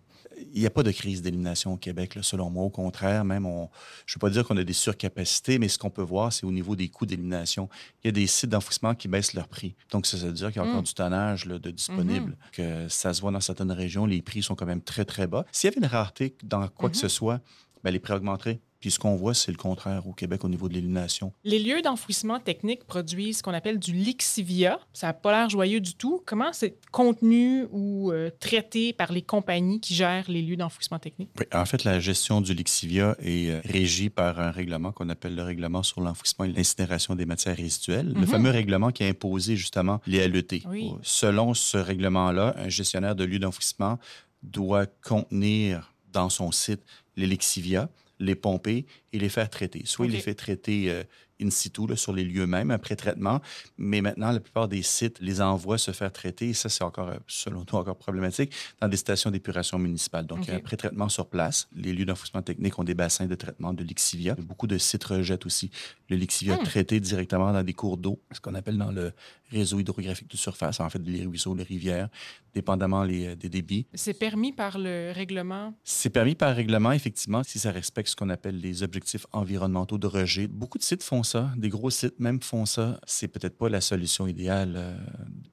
Il 0.53 0.59
n'y 0.61 0.65
a 0.65 0.69
pas 0.69 0.83
de 0.83 0.91
crise 0.91 1.21
d'élimination 1.21 1.73
au 1.73 1.77
Québec, 1.77 2.15
là, 2.15 2.23
selon 2.23 2.49
moi. 2.49 2.63
Au 2.65 2.69
contraire, 2.69 3.23
même, 3.23 3.45
on, 3.45 3.69
je 4.05 4.13
ne 4.13 4.15
veux 4.15 4.19
pas 4.19 4.29
dire 4.29 4.45
qu'on 4.45 4.57
a 4.57 4.63
des 4.63 4.73
surcapacités, 4.73 5.59
mais 5.59 5.67
ce 5.67 5.77
qu'on 5.77 5.89
peut 5.89 6.01
voir, 6.01 6.33
c'est 6.33 6.45
au 6.45 6.51
niveau 6.51 6.75
des 6.75 6.89
coûts 6.89 7.05
d'élimination. 7.05 7.69
Il 8.03 8.07
y 8.07 8.09
a 8.09 8.11
des 8.11 8.27
sites 8.27 8.49
d'enfouissement 8.49 8.95
qui 8.95 9.07
baissent 9.07 9.33
leur 9.33 9.47
prix. 9.47 9.75
Donc, 9.91 10.05
ça 10.05 10.17
veut 10.17 10.31
dire 10.31 10.47
qu'il 10.51 10.61
y 10.61 10.65
a 10.65 10.67
encore 10.67 10.81
Mm. 10.81 10.85
du 10.85 10.93
tonnage 10.93 11.45
là, 11.45 11.59
de 11.59 11.71
disponible, 11.71 12.37
que 12.51 12.87
ça 12.89 13.13
se 13.13 13.21
voit 13.21 13.31
dans 13.31 13.39
certaines 13.41 13.71
régions. 13.71 14.05
Les 14.05 14.21
prix 14.21 14.43
sont 14.43 14.55
quand 14.55 14.65
même 14.65 14.81
très, 14.81 15.05
très 15.05 15.27
bas. 15.27 15.45
S'il 15.51 15.69
y 15.69 15.73
avait 15.73 15.85
une 15.85 15.91
rareté 15.91 16.35
dans 16.43 16.67
quoi 16.67 16.89
que 16.89 16.95
Mhm. 16.95 17.01
ce 17.01 17.07
soit, 17.07 17.39
ben, 17.83 17.91
les 17.91 17.99
prix 17.99 18.13
augmenteraient. 18.13 18.59
Puis 18.83 18.91
ce 18.91 18.99
qu'on 18.99 19.15
voit, 19.15 19.33
c'est 19.33 19.49
le 19.49 19.55
contraire 19.57 20.05
au 20.05 20.11
Québec 20.11 20.43
au 20.43 20.49
niveau 20.49 20.67
de 20.67 20.73
l'élimination. 20.73 21.31
Les 21.45 21.57
lieux 21.57 21.81
d'enfouissement 21.81 22.41
technique 22.41 22.83
produisent 22.83 23.37
ce 23.37 23.43
qu'on 23.43 23.53
appelle 23.53 23.79
du 23.79 23.93
lixivia. 23.93 24.77
Ça 24.91 25.07
n'a 25.07 25.13
pas 25.13 25.31
l'air 25.31 25.49
joyeux 25.49 25.79
du 25.79 25.93
tout. 25.95 26.21
Comment 26.25 26.51
c'est 26.51 26.75
contenu 26.91 27.63
ou 27.71 28.11
euh, 28.11 28.29
traité 28.41 28.91
par 28.91 29.13
les 29.13 29.21
compagnies 29.21 29.79
qui 29.79 29.93
gèrent 29.95 30.29
les 30.29 30.41
lieux 30.41 30.57
d'enfouissement 30.57 30.99
technique? 30.99 31.29
Oui, 31.39 31.45
en 31.53 31.63
fait, 31.63 31.85
la 31.85 32.01
gestion 32.01 32.41
du 32.41 32.53
Lixivia 32.53 33.15
est 33.19 33.51
euh, 33.51 33.61
régie 33.63 34.09
par 34.09 34.37
un 34.41 34.51
règlement 34.51 34.91
qu'on 34.91 35.07
appelle 35.07 35.35
le 35.35 35.43
règlement 35.43 35.81
sur 35.81 36.01
l'enfouissement 36.01 36.43
et 36.43 36.51
l'incinération 36.51 37.15
des 37.15 37.25
matières 37.25 37.55
résiduelles. 37.55 38.07
Le 38.09 38.19
Mhm. 38.19 38.27
fameux 38.27 38.49
règlement 38.51 38.91
qui 38.91 39.05
a 39.05 39.07
imposé 39.07 39.55
justement 39.55 40.01
les 40.05 40.27
LET. 40.27 40.61
Oui. 40.69 40.91
Selon 41.03 41.53
ce 41.53 41.77
règlement-là, 41.77 42.53
un 42.57 42.67
gestionnaire 42.67 43.15
de 43.15 43.23
lieu 43.23 43.39
d'enfouissement 43.39 43.97
doit 44.41 44.87
contenir 44.87 45.93
dans 46.11 46.27
son 46.29 46.51
site 46.51 46.81
les 47.15 47.27
Lixivia, 47.27 47.89
les 48.23 48.35
pomper 48.35 48.85
et 49.11 49.19
les 49.19 49.29
faire 49.29 49.49
traiter. 49.49 49.83
Soit 49.85 50.05
il 50.05 50.13
les 50.13 50.19
fait 50.19 50.33
traiter 50.33 50.89
euh, 50.89 51.03
in 51.43 51.49
situ, 51.49 51.87
là, 51.87 51.95
sur 51.95 52.13
les 52.13 52.23
lieux 52.23 52.47
mêmes, 52.47 52.71
un 52.71 52.77
pré-traitement, 52.77 53.41
mais 53.77 54.01
maintenant, 54.01 54.31
la 54.31 54.39
plupart 54.39 54.67
des 54.67 54.81
sites 54.81 55.19
les 55.19 55.41
envoient 55.41 55.77
se 55.77 55.91
faire 55.91 56.11
traiter, 56.11 56.49
et 56.49 56.53
ça, 56.53 56.69
c'est 56.69 56.83
encore, 56.83 57.09
euh, 57.09 57.17
selon 57.27 57.65
nous, 57.69 57.77
encore 57.77 57.97
problématique, 57.97 58.51
dans 58.81 58.87
des 58.87 58.97
stations 58.97 59.31
d'épuration 59.31 59.77
municipales. 59.77 60.25
Donc, 60.25 60.39
il 60.43 60.47
y 60.47 60.51
a 60.51 60.55
OK. 60.55 60.61
un 60.61 60.63
pré-traitement 60.63 61.09
sur 61.09 61.27
place. 61.27 61.67
Les 61.75 61.93
lieux 61.93 62.05
d'enfouissement 62.05 62.41
technique 62.41 62.77
ont 62.79 62.83
des 62.83 62.93
bassins 62.95 63.25
de 63.25 63.35
traitement 63.35 63.73
de 63.73 63.83
lixivia. 63.83 64.35
Beaucoup 64.35 64.67
de 64.67 64.77
sites 64.77 65.03
rejettent 65.03 65.45
aussi 65.45 65.69
le 66.09 66.15
lixivia 66.15 66.53
Hmm. 66.57 66.63
traité 66.63 66.99
directement 66.99 67.51
dans 67.51 67.63
des 67.63 67.73
cours 67.73 67.97
d'eau, 67.97 68.19
ce 68.31 68.39
qu'on 68.39 68.53
appelle 68.53 68.77
dans 68.77 68.91
le 68.91 69.11
réseau 69.51 69.79
hydrographique 69.79 70.29
de 70.29 70.37
surface, 70.37 70.79
en 70.79 70.89
fait, 70.89 70.99
les 71.05 71.25
ruisseaux, 71.25 71.53
les 71.55 71.63
rivières, 71.63 72.09
dépendamment 72.53 73.03
les, 73.03 73.27
euh, 73.27 73.35
des 73.35 73.49
débits. 73.49 73.85
C'est 73.93 74.13
permis 74.13 74.51
par 74.51 74.77
le 74.77 75.11
règlement? 75.13 75.73
C'est 75.83 76.09
permis 76.09 76.35
par 76.35 76.55
règlement, 76.55 76.91
effectivement, 76.91 77.43
si 77.43 77.59
ça 77.59 77.71
respecte 77.71 78.09
ce 78.09 78.15
qu'on 78.15 78.29
appelle 78.29 78.59
les 78.59 78.83
objectifs 78.83 79.25
environnementaux 79.31 79.97
de 79.97 80.07
rejet. 80.07 80.47
Beaucoup 80.47 80.77
de 80.77 80.83
sites 80.83 81.03
font 81.03 81.23
ça, 81.23 81.32
des 81.57 81.69
gros 81.69 81.89
sites 81.89 82.19
même 82.19 82.41
font 82.41 82.65
ça. 82.65 82.99
C'est 83.05 83.27
peut-être 83.27 83.57
pas 83.57 83.69
la 83.69 83.81
solution 83.81 84.27
idéale. 84.27 84.73
euh, 84.75 84.97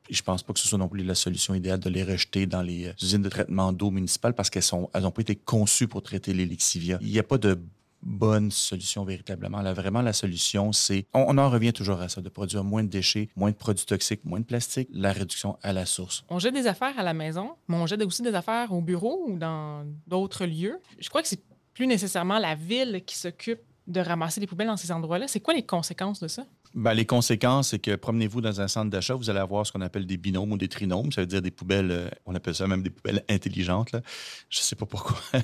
je 0.08 0.22
pense 0.22 0.42
pas 0.42 0.52
que 0.52 0.58
ce 0.58 0.68
soit 0.68 0.78
non 0.78 0.88
plus 0.88 1.02
la 1.04 1.14
solution 1.14 1.54
idéale 1.54 1.80
de 1.80 1.88
les 1.90 2.04
rejeter 2.04 2.46
dans 2.46 2.62
les 2.62 2.86
euh, 2.86 2.92
usines 3.02 3.22
de 3.22 3.28
traitement 3.28 3.72
d'eau 3.72 3.90
municipales 3.90 4.34
parce 4.34 4.50
qu'elles 4.50 4.62
sont, 4.62 4.90
elles 4.94 5.02
pas 5.02 5.22
été 5.22 5.36
conçues 5.36 5.88
pour 5.88 6.02
traiter 6.02 6.32
les 6.32 6.46
lixivia. 6.46 6.98
Il 7.00 7.10
n'y 7.10 7.18
a 7.18 7.22
pas 7.22 7.38
de 7.38 7.58
bonne 8.02 8.50
solution 8.50 9.04
véritablement. 9.04 9.60
Là, 9.60 9.74
vraiment, 9.74 10.00
la 10.00 10.14
solution, 10.14 10.72
c'est... 10.72 11.06
On, 11.12 11.26
on 11.28 11.38
en 11.38 11.50
revient 11.50 11.72
toujours 11.72 12.00
à 12.00 12.08
ça, 12.08 12.22
de 12.22 12.28
produire 12.30 12.64
moins 12.64 12.82
de 12.82 12.88
déchets, 12.88 13.28
moins 13.36 13.50
de 13.50 13.56
produits 13.56 13.84
toxiques, 13.84 14.24
moins 14.24 14.40
de 14.40 14.46
plastique, 14.46 14.88
la 14.92 15.12
réduction 15.12 15.58
à 15.62 15.72
la 15.72 15.84
source. 15.84 16.24
On 16.30 16.38
jette 16.38 16.54
des 16.54 16.66
affaires 16.66 16.98
à 16.98 17.02
la 17.02 17.12
maison, 17.12 17.50
mais 17.68 17.76
on 17.76 17.86
jette 17.86 18.02
aussi 18.02 18.22
des 18.22 18.34
affaires 18.34 18.72
au 18.72 18.80
bureau 18.80 19.26
ou 19.28 19.38
dans 19.38 19.84
d'autres 20.06 20.46
lieux. 20.46 20.78
Je 20.98 21.08
crois 21.10 21.20
que 21.22 21.28
c'est 21.28 21.42
plus 21.74 21.86
nécessairement 21.86 22.38
la 22.38 22.54
ville 22.54 23.02
qui 23.06 23.16
s'occupe 23.18 23.60
de 23.86 24.00
ramasser 24.00 24.40
les 24.40 24.46
poubelles 24.46 24.68
dans 24.68 24.76
ces 24.76 24.92
endroits-là? 24.92 25.28
C'est 25.28 25.40
quoi 25.40 25.54
les 25.54 25.64
conséquences 25.64 26.20
de 26.20 26.28
ça? 26.28 26.44
Ben, 26.74 26.94
les 26.94 27.04
conséquences, 27.04 27.70
c'est 27.70 27.80
que 27.80 27.96
promenez-vous 27.96 28.40
dans 28.40 28.60
un 28.60 28.68
centre 28.68 28.90
d'achat, 28.90 29.14
vous 29.14 29.28
allez 29.28 29.40
avoir 29.40 29.66
ce 29.66 29.72
qu'on 29.72 29.80
appelle 29.80 30.06
des 30.06 30.16
binômes 30.16 30.52
ou 30.52 30.56
des 30.56 30.68
trinômes. 30.68 31.10
Ça 31.10 31.20
veut 31.22 31.26
dire 31.26 31.42
des 31.42 31.50
poubelles, 31.50 31.90
euh, 31.90 32.08
on 32.26 32.34
appelle 32.34 32.54
ça 32.54 32.68
même 32.68 32.82
des 32.82 32.90
poubelles 32.90 33.24
intelligentes. 33.28 33.90
Là. 33.90 34.00
Je 34.48 34.60
sais 34.60 34.76
pas 34.76 34.86
pourquoi. 34.86 35.18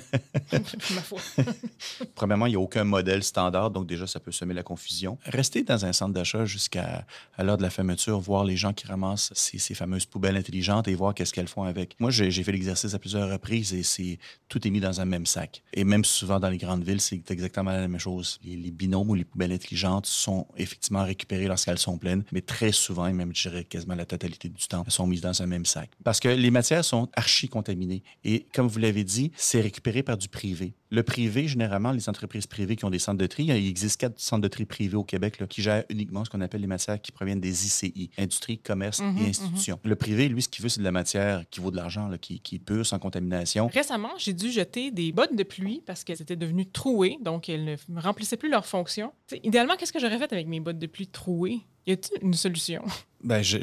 Premièrement, 2.15 2.45
il 2.45 2.51
n'y 2.51 2.55
a 2.55 2.59
aucun 2.59 2.85
modèle 2.85 3.23
standard, 3.23 3.71
donc 3.71 3.87
déjà, 3.87 4.07
ça 4.07 4.21
peut 4.21 4.31
semer 4.31 4.53
la 4.53 4.63
confusion. 4.63 5.17
Restez 5.25 5.63
dans 5.63 5.83
un 5.83 5.91
centre 5.91 6.13
d'achat 6.13 6.45
jusqu'à 6.45 7.05
à 7.37 7.43
l'heure 7.43 7.57
de 7.57 7.63
la 7.63 7.69
fermeture, 7.69 8.19
voir 8.21 8.45
les 8.45 8.55
gens 8.55 8.71
qui 8.71 8.87
ramassent 8.87 9.33
ces, 9.35 9.59
ces 9.59 9.73
fameuses 9.73 10.05
poubelles 10.05 10.37
intelligentes 10.37 10.87
et 10.87 10.95
voir 10.95 11.13
qu'est-ce 11.13 11.33
qu'elles 11.33 11.49
font 11.49 11.63
avec. 11.63 11.99
Moi, 11.99 12.09
j'ai 12.09 12.31
j'ai 12.31 12.43
fait 12.43 12.53
l'exercice 12.53 12.93
à 12.93 12.99
plusieurs 12.99 13.29
reprises 13.29 13.73
et 13.73 13.83
c'est 13.83 14.17
tout 14.47 14.65
est 14.65 14.71
mis 14.71 14.79
dans 14.79 15.01
un 15.01 15.05
même 15.05 15.25
sac. 15.25 15.61
Et 15.73 15.83
même 15.83 16.05
souvent 16.05 16.39
dans 16.39 16.49
les 16.49 16.57
grandes 16.57 16.83
villes, 16.83 17.01
c'est 17.01 17.29
exactement 17.31 17.71
la 17.71 17.85
même 17.87 17.99
chose. 17.99 18.39
Les, 18.45 18.55
les 18.55 18.71
binômes 18.71 19.09
ou 19.09 19.15
les 19.15 19.25
poubelles 19.25 19.51
intelligentes 19.51 20.05
sont 20.05 20.47
effectivement 20.55 21.03
récupérées 21.03 21.16
lorsqu'elles 21.31 21.79
sont 21.79 21.97
pleines, 21.97 22.23
mais 22.31 22.41
très 22.41 22.71
souvent, 22.71 23.07
et 23.07 23.13
même 23.13 23.31
je 23.33 23.49
dirais 23.49 23.63
quasiment 23.63 23.95
la 23.95 24.05
totalité 24.05 24.49
du 24.49 24.67
temps, 24.67 24.83
elles 24.85 24.91
sont 24.91 25.07
mises 25.07 25.21
dans 25.21 25.41
un 25.41 25.45
même 25.47 25.65
sac. 25.65 25.89
Parce 26.03 26.19
que 26.19 26.29
les 26.29 26.51
matières 26.51 26.85
sont 26.85 27.09
archi 27.15 27.49
contaminées. 27.49 28.03
Et 28.23 28.45
comme 28.53 28.67
vous 28.67 28.79
l'avez 28.79 29.03
dit, 29.03 29.31
c'est 29.35 29.61
récupéré 29.61 30.03
par 30.03 30.17
du 30.17 30.27
privé. 30.27 30.73
Le 30.89 31.03
privé, 31.03 31.47
généralement, 31.49 31.91
les 31.91 32.07
entreprises 32.07 32.47
privées 32.47 32.77
qui 32.77 32.85
ont 32.85 32.89
des 32.89 32.99
centres 32.99 33.17
de 33.17 33.27
tri, 33.27 33.43
il 33.45 33.67
existe 33.67 33.99
quatre 33.99 34.19
centres 34.21 34.41
de 34.43 34.47
tri 34.47 34.65
privés 34.65 34.95
au 34.95 35.03
Québec 35.03 35.39
là, 35.39 35.45
qui 35.47 35.61
gèrent 35.61 35.83
uniquement 35.89 36.23
ce 36.23 36.29
qu'on 36.29 36.39
appelle 36.39 36.61
les 36.61 36.67
matières 36.67 37.01
qui 37.01 37.11
proviennent 37.11 37.41
des 37.41 37.65
ICI, 37.65 38.09
industrie, 38.17 38.57
commerce 38.57 39.01
Mhm, 39.01 39.17
et 39.17 39.27
institutions. 39.29 39.79
Le 39.83 39.95
privé, 39.97 40.29
lui, 40.29 40.41
ce 40.41 40.47
qu'il 40.47 40.63
veut, 40.63 40.69
c'est 40.69 40.79
de 40.79 40.85
la 40.85 40.91
matière 40.93 41.43
qui 41.49 41.59
vaut 41.59 41.71
de 41.71 41.75
l'argent, 41.75 42.09
qui, 42.21 42.39
qui 42.39 42.55
est 42.55 42.59
pure, 42.59 42.85
sans 42.85 42.99
contamination. 42.99 43.67
Récemment, 43.67 44.11
j'ai 44.17 44.31
dû 44.33 44.49
jeter 44.49 44.91
des 44.91 45.11
bottes 45.11 45.35
de 45.35 45.43
pluie 45.43 45.81
parce 45.85 46.05
qu'elles 46.05 46.21
étaient 46.21 46.35
devenues 46.37 46.67
trouées, 46.69 47.17
donc 47.21 47.49
elles 47.49 47.77
ne 47.89 47.99
remplissaient 48.01 48.37
plus 48.37 48.49
leur 48.49 48.65
fonction. 48.65 49.11
T'sais, 49.27 49.41
idéalement, 49.43 49.75
qu'est-ce 49.75 49.91
que 49.91 49.99
j'aurais 49.99 50.17
fait 50.17 50.31
avec 50.31 50.47
mes 50.47 50.61
bottes 50.61 50.79
de 50.79 50.87
pluie 50.87 51.07
trouées? 51.07 51.59
Y 51.85 51.91
a-t-il 51.91 52.23
une 52.25 52.33
solution? 52.33 52.83
Ben, 53.23 53.41
je- 53.41 53.57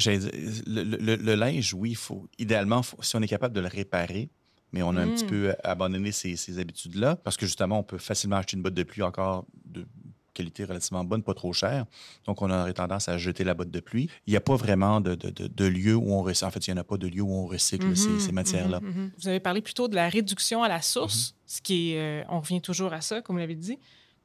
le, 0.67 0.83
le- 0.83 1.17
le 1.17 1.35
linge, 1.37 1.73
oui, 1.75 1.91
il 1.91 1.97
faut, 1.97 2.27
idéalement, 2.39 2.83
faut- 2.83 3.01
si 3.03 3.17
on 3.17 3.23
est 3.23 3.29
capable 3.29 3.55
de 3.55 3.61
le 3.61 3.69
réparer, 3.69 4.29
mais 4.75 4.83
on 4.83 4.95
a 4.97 5.01
un 5.03 5.07
Mm. 5.07 5.15
petit 5.15 5.25
peu 5.25 5.55
abandonné 5.63 6.11
ces, 6.13 6.35
ces 6.37 6.59
habitudes-là, 6.59 7.17
parce 7.17 7.37
que 7.37 7.47
justement, 7.47 7.79
on 7.79 7.83
peut 7.85 7.97
facilement 7.99 8.37
acheter 8.37 8.57
une 8.57 8.63
botte 8.63 8.75
de 8.75 8.83
pluie 8.83 9.03
encore 9.03 9.47
de 9.65 9.87
qualité 10.35 10.65
relativement 10.65 11.05
bonne, 11.05 11.23
pas 11.23 11.33
trop 11.33 11.53
chère. 11.53 11.87
Donc, 12.27 12.43
on 12.43 12.51
aurait 12.51 12.73
tendance 12.73 13.09
à 13.09 13.17
jeter 13.19 13.45
la 13.45 13.55
botte 13.55 13.71
de 13.71 13.79
pluie. 13.79 14.11
Il 14.27 14.33
n'y 14.33 14.37
a 14.37 14.41
pas 14.41 14.57
vraiment 14.57 15.01
de, 15.01 15.15
de- 15.15 15.31
de- 15.31 15.47
de 15.47 15.65
lieu 15.65 15.95
où 15.95 16.11
on 16.13 16.23
recycle. 16.25 16.47
En 16.47 16.51
fait, 16.51 16.67
il 16.67 16.73
n'y 16.73 16.79
en 16.79 16.81
a 16.81 16.85
pas 16.85 16.97
de 16.97 17.07
lieu 17.07 17.23
où 17.23 17.33
on 17.33 17.47
recycle 17.47 17.97
ces, 17.97 18.11
Mhm, 18.11 18.19
ces 18.19 18.33
matières-là. 18.33 18.81
mhm, 18.81 18.89
mhm. 18.91 19.11
Vous 19.17 19.29
avez 19.29 19.39
parlé 19.39 19.61
plutôt 19.63 19.87
de 19.87 19.95
la 19.95 20.09
réduction 20.09 20.65
à 20.65 20.69
la 20.69 20.83
source, 20.83 21.37
ce 21.47 21.63
qui 21.63 21.93
est, 21.93 22.01
euh, 22.01 22.25
on 22.29 22.41
revient 22.41 22.61
toujours 22.61 22.93
à 22.93 23.01
ça, 23.01 23.23
comme 23.23 23.37
vous 23.37 23.41
l'avez 23.41 23.55
dit. 23.55 23.79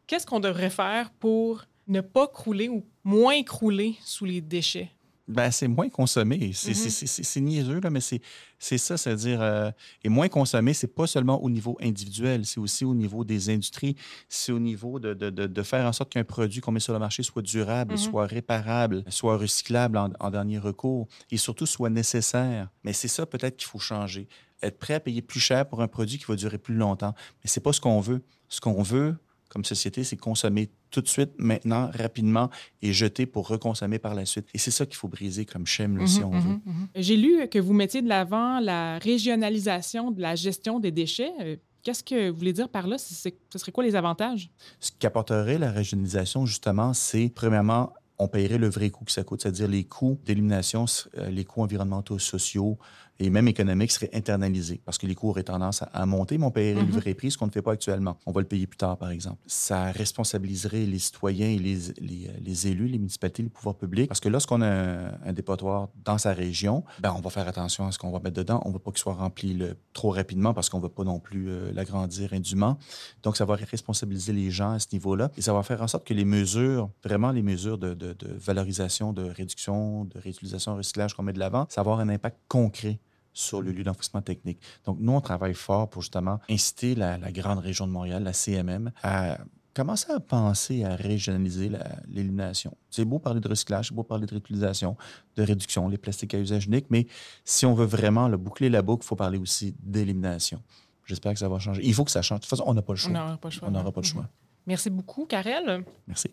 Qu'est-ce 0.07 0.25
qu'on 0.25 0.39
devrait 0.39 0.71
faire 0.71 1.11
pour 1.11 1.65
ne 1.87 2.01
pas 2.01 2.27
crouler 2.27 2.69
ou 2.69 2.83
moins 3.03 3.43
crouler 3.43 3.95
sous 4.03 4.25
les 4.25 4.41
déchets? 4.41 4.89
Ben, 5.29 5.51
c'est 5.51 5.67
moins 5.67 5.89
consommé. 5.89 6.51
C'est 6.53 6.73
c'est- 6.73 7.05
c'est 7.23 7.39
niaiseux, 7.41 7.79
là, 7.79 7.89
mais 7.91 8.01
c'est 8.01 8.19
c'est 8.57 8.77
ça, 8.79 8.97
c'est-à-dire, 8.97 9.41
euh, 9.41 9.69
et 10.03 10.09
moins 10.09 10.27
consommé, 10.27 10.73
c'est 10.73 10.93
pas 10.93 11.07
seulement 11.07 11.41
au 11.43 11.49
niveau 11.49 11.77
individuel, 11.81 12.45
c'est 12.45 12.59
aussi 12.59 12.83
au 12.83 12.93
niveau 12.95 13.23
des 13.23 13.49
industries, 13.49 13.95
c'est 14.27 14.51
au 14.51 14.59
niveau 14.59 14.99
de, 14.99 15.13
de- 15.13 15.29
de- 15.29 15.47
de 15.47 15.63
faire 15.63 15.85
en 15.85 15.93
sorte 15.93 16.11
qu'un 16.11 16.23
produit 16.25 16.59
qu'on 16.61 16.71
met 16.71 16.79
sur 16.81 16.91
le 16.93 16.99
marché 16.99 17.23
soit 17.23 17.41
durable, 17.43 17.91
Mhm. 17.93 17.97
soit 17.97 18.25
réparable, 18.25 19.03
soit 19.07 19.37
recyclable 19.37 19.97
en, 19.97 20.09
en 20.19 20.29
dernier 20.31 20.57
recours 20.57 21.07
et 21.31 21.37
surtout 21.37 21.65
soit 21.67 21.89
nécessaire. 21.91 22.69
Mais 22.83 22.91
c'est 22.93 23.07
ça 23.07 23.25
peut-être 23.25 23.55
qu'il 23.55 23.67
faut 23.67 23.79
changer. 23.79 24.27
Être 24.61 24.77
prêt 24.79 24.95
à 24.95 24.99
payer 24.99 25.21
plus 25.21 25.39
cher 25.39 25.65
pour 25.69 25.81
un 25.81 25.87
produit 25.87 26.17
qui 26.17 26.25
va 26.25 26.35
durer 26.35 26.57
plus 26.57 26.75
longtemps. 26.75 27.13
Mais 27.43 27.49
c'est 27.49 27.61
pas 27.61 27.71
ce 27.71 27.79
qu'on 27.79 28.01
veut. 28.01 28.21
Ce 28.49 28.59
qu'on 28.59 28.81
veut, 28.81 29.15
comme 29.49 29.65
société, 29.65 30.03
c'est 30.03 30.15
consommer 30.17 30.69
tout 30.91 31.01
de 31.01 31.07
suite, 31.07 31.31
maintenant, 31.37 31.89
rapidement, 31.93 32.49
et 32.81 32.93
jeter 32.93 33.25
pour 33.25 33.47
reconsommer 33.47 33.99
par 33.99 34.13
la 34.15 34.25
suite. 34.25 34.47
Et 34.53 34.57
c'est 34.59 34.71
ça 34.71 34.85
qu'il 34.85 34.95
faut 34.95 35.07
briser 35.07 35.45
comme 35.45 35.65
chaîne, 35.67 35.97
là, 35.97 36.05
si 36.07 36.19
Mhm, 36.19 36.25
on 36.25 36.31
mhm, 36.33 36.39
veut. 36.41 36.59
mhm. 36.65 36.87
J'ai 36.95 37.17
lu 37.17 37.47
que 37.49 37.59
vous 37.59 37.73
mettiez 37.73 38.01
de 38.01 38.07
l'avant 38.07 38.59
la 38.59 38.99
régionalisation 38.99 40.11
de 40.11 40.21
la 40.21 40.35
gestion 40.35 40.79
des 40.79 40.91
déchets. 40.91 41.31
Euh, 41.41 41.55
Qu'est-ce 41.81 42.03
que 42.03 42.29
vous 42.29 42.37
voulez 42.37 42.51
dire 42.51 42.67
par 42.67 42.87
là? 42.87 42.97
Ce 42.97 43.13
serait 43.15 43.71
quoi 43.71 43.85
les 43.85 43.95
avantages? 43.95 44.51
Ce 44.81 44.91
qu'apporterait 44.99 45.57
la 45.57 45.71
régionalisation, 45.71 46.45
justement, 46.45 46.93
c'est, 46.93 47.29
premièrement, 47.33 47.93
on 48.17 48.27
paierait 48.27 48.57
le 48.57 48.67
vrai 48.67 48.89
coût 48.89 49.05
que 49.05 49.13
ça 49.13 49.23
coûte, 49.23 49.41
c'est-à-dire 49.41 49.69
les 49.69 49.85
coûts 49.85 50.19
d'élimination, 50.25 50.83
euh, 51.17 51.29
les 51.29 51.45
coûts 51.45 51.61
environnementaux, 51.61 52.19
sociaux 52.19 52.77
et 53.19 53.29
même 53.29 53.47
économiques 53.47 53.91
seraient 53.91 54.09
internalisés 54.13 54.81
parce 54.85 54.97
que 54.97 55.05
les 55.07 55.15
coûts 55.15 55.29
auraient 55.29 55.43
tendance 55.43 55.81
à, 55.81 55.85
à 55.93 56.05
monter, 56.05 56.37
mais 56.37 56.45
on 56.45 56.51
paierait 56.51 56.81
Mhm. 56.81 56.91
le 56.91 56.99
vrai 56.99 57.13
prix, 57.13 57.31
ce 57.31 57.37
qu'on 57.37 57.47
ne 57.47 57.51
fait 57.51 57.61
pas 57.61 57.73
actuellement. 57.73 58.17
On 58.25 58.31
va 58.31 58.41
le 58.41 58.47
payer 58.47 58.65
plus 58.67 58.77
tard, 58.77 58.97
par 58.97 59.11
exemple. 59.11 59.37
Ça 59.47 59.91
responsabiliserait 59.91 60.85
les 60.85 60.99
citoyens 60.99 61.47
et 61.49 61.57
les, 61.59 61.77
les, 61.99 62.29
les 62.41 62.67
élus, 62.67 62.87
les 62.87 62.97
municipalités, 62.97 63.43
les 63.43 63.49
pouvoirs 63.49 63.75
publics 63.75 64.07
parce 64.07 64.19
que 64.19 64.29
lorsqu'on 64.29 64.61
a 64.61 64.67
un, 64.67 65.11
un 65.25 65.33
dépotoir 65.33 65.89
dans 66.05 66.17
sa 66.17 66.33
région, 66.33 66.83
ben, 66.99 67.13
on 67.17 67.21
va 67.21 67.29
faire 67.29 67.47
attention 67.47 67.87
à 67.87 67.91
ce 67.91 67.99
qu'on 67.99 68.11
va 68.11 68.19
mettre 68.19 68.35
dedans. 68.37 68.61
On 68.65 68.69
ne 68.69 68.73
veut 68.73 68.79
pas 68.79 68.91
qu'il 68.91 68.99
soit 68.99 69.13
rempli 69.13 69.53
le- 69.53 69.75
trop 69.93 70.11
rapidement 70.11 70.53
parce 70.53 70.69
qu'on 70.69 70.77
ne 70.77 70.83
veut 70.83 70.89
pas 70.89 71.03
non 71.03 71.19
plus 71.19 71.49
euh, 71.49 71.71
l'agrandir 71.73 72.33
indûment. 72.33 72.77
Donc, 73.23 73.37
ça 73.37 73.45
va 73.45 73.55
responsabiliser 73.55 74.33
les 74.33 74.51
gens 74.51 74.71
à 74.71 74.79
ce 74.79 74.87
niveau-là 74.93 75.31
et 75.37 75.41
ça 75.41 75.53
va 75.53 75.63
faire 75.63 75.81
en 75.81 75.87
sorte 75.87 76.05
que 76.07 76.13
les 76.13 76.25
mesures, 76.25 76.89
vraiment 77.03 77.31
les 77.31 77.41
mesures 77.43 77.77
de, 77.77 77.93
de- 77.93 78.13
de 78.13 78.27
valorisation, 78.39 79.13
de 79.13 79.23
réduction, 79.23 80.05
de 80.05 80.19
réutilisation, 80.19 80.75
recyclage 80.75 81.13
qu'on 81.13 81.23
met 81.23 81.33
de 81.33 81.39
l'avant, 81.39 81.65
ça 81.69 81.81
va 81.83 81.91
avoir 81.91 81.99
un 81.99 82.09
impact 82.09 82.37
concret 82.47 82.99
sur 83.33 83.61
le 83.61 83.71
lieu 83.71 83.83
d'enfouissement 83.83 84.21
technique. 84.21 84.59
Donc, 84.85 84.97
nous, 84.99 85.11
on 85.11 85.21
travaille 85.21 85.53
fort 85.53 85.89
pour 85.89 86.01
justement 86.01 86.39
inciter 86.49 86.95
la, 86.95 87.17
la 87.17 87.31
grande 87.31 87.59
région 87.59 87.87
de 87.87 87.91
Montréal, 87.91 88.23
la 88.23 88.33
CMM, 88.33 88.91
à 89.03 89.37
commencez 89.79 90.11
à 90.11 90.19
penser 90.19 90.83
à 90.83 90.95
régionaliser 90.95 91.71
l'élimination. 92.09 92.75
C'est 92.89 93.05
beau 93.05 93.19
parler 93.19 93.39
de 93.39 93.47
recyclage, 93.47 93.87
c'est 93.87 93.93
beau 93.93 94.03
parler 94.03 94.25
de 94.25 94.31
réutilisation, 94.31 94.97
de 95.37 95.43
réduction, 95.43 95.87
les 95.87 95.97
plastiques 95.97 96.33
à 96.33 96.39
usage 96.39 96.65
unique, 96.65 96.87
mais 96.89 97.07
si 97.45 97.65
on 97.65 97.73
veut 97.73 97.85
vraiment 97.85 98.27
le 98.27 98.37
boucler 98.37 98.69
la 98.69 98.81
boucle, 98.81 99.05
il 99.05 99.07
faut 99.07 99.15
parler 99.15 99.37
aussi 99.37 99.75
d'élimination. 99.81 100.61
J'espère 101.05 101.33
que 101.33 101.39
ça 101.39 101.47
va 101.47 101.59
changer. 101.59 101.81
Il 101.83 101.93
faut 101.93 102.03
que 102.03 102.11
ça 102.11 102.21
change. 102.21 102.39
De 102.39 102.43
toute 102.43 102.49
façon, 102.49 102.65
on 102.67 102.73
n'a 102.73 102.81
pas 102.81 102.93
le 102.93 102.97
choix. 102.97 103.11
On 103.11 103.13
n'aura 103.13 103.37
pas 103.37 103.47
le 103.47 103.53
choix. 103.53 103.67
On 103.67 103.71
n'aura 103.71 103.91
pas 103.91 104.01
le 104.01 104.05
choix. 104.05 104.29
Merci 104.67 104.89
beaucoup, 104.89 105.25
Karel. 105.25 105.83
Merci. 106.07 106.29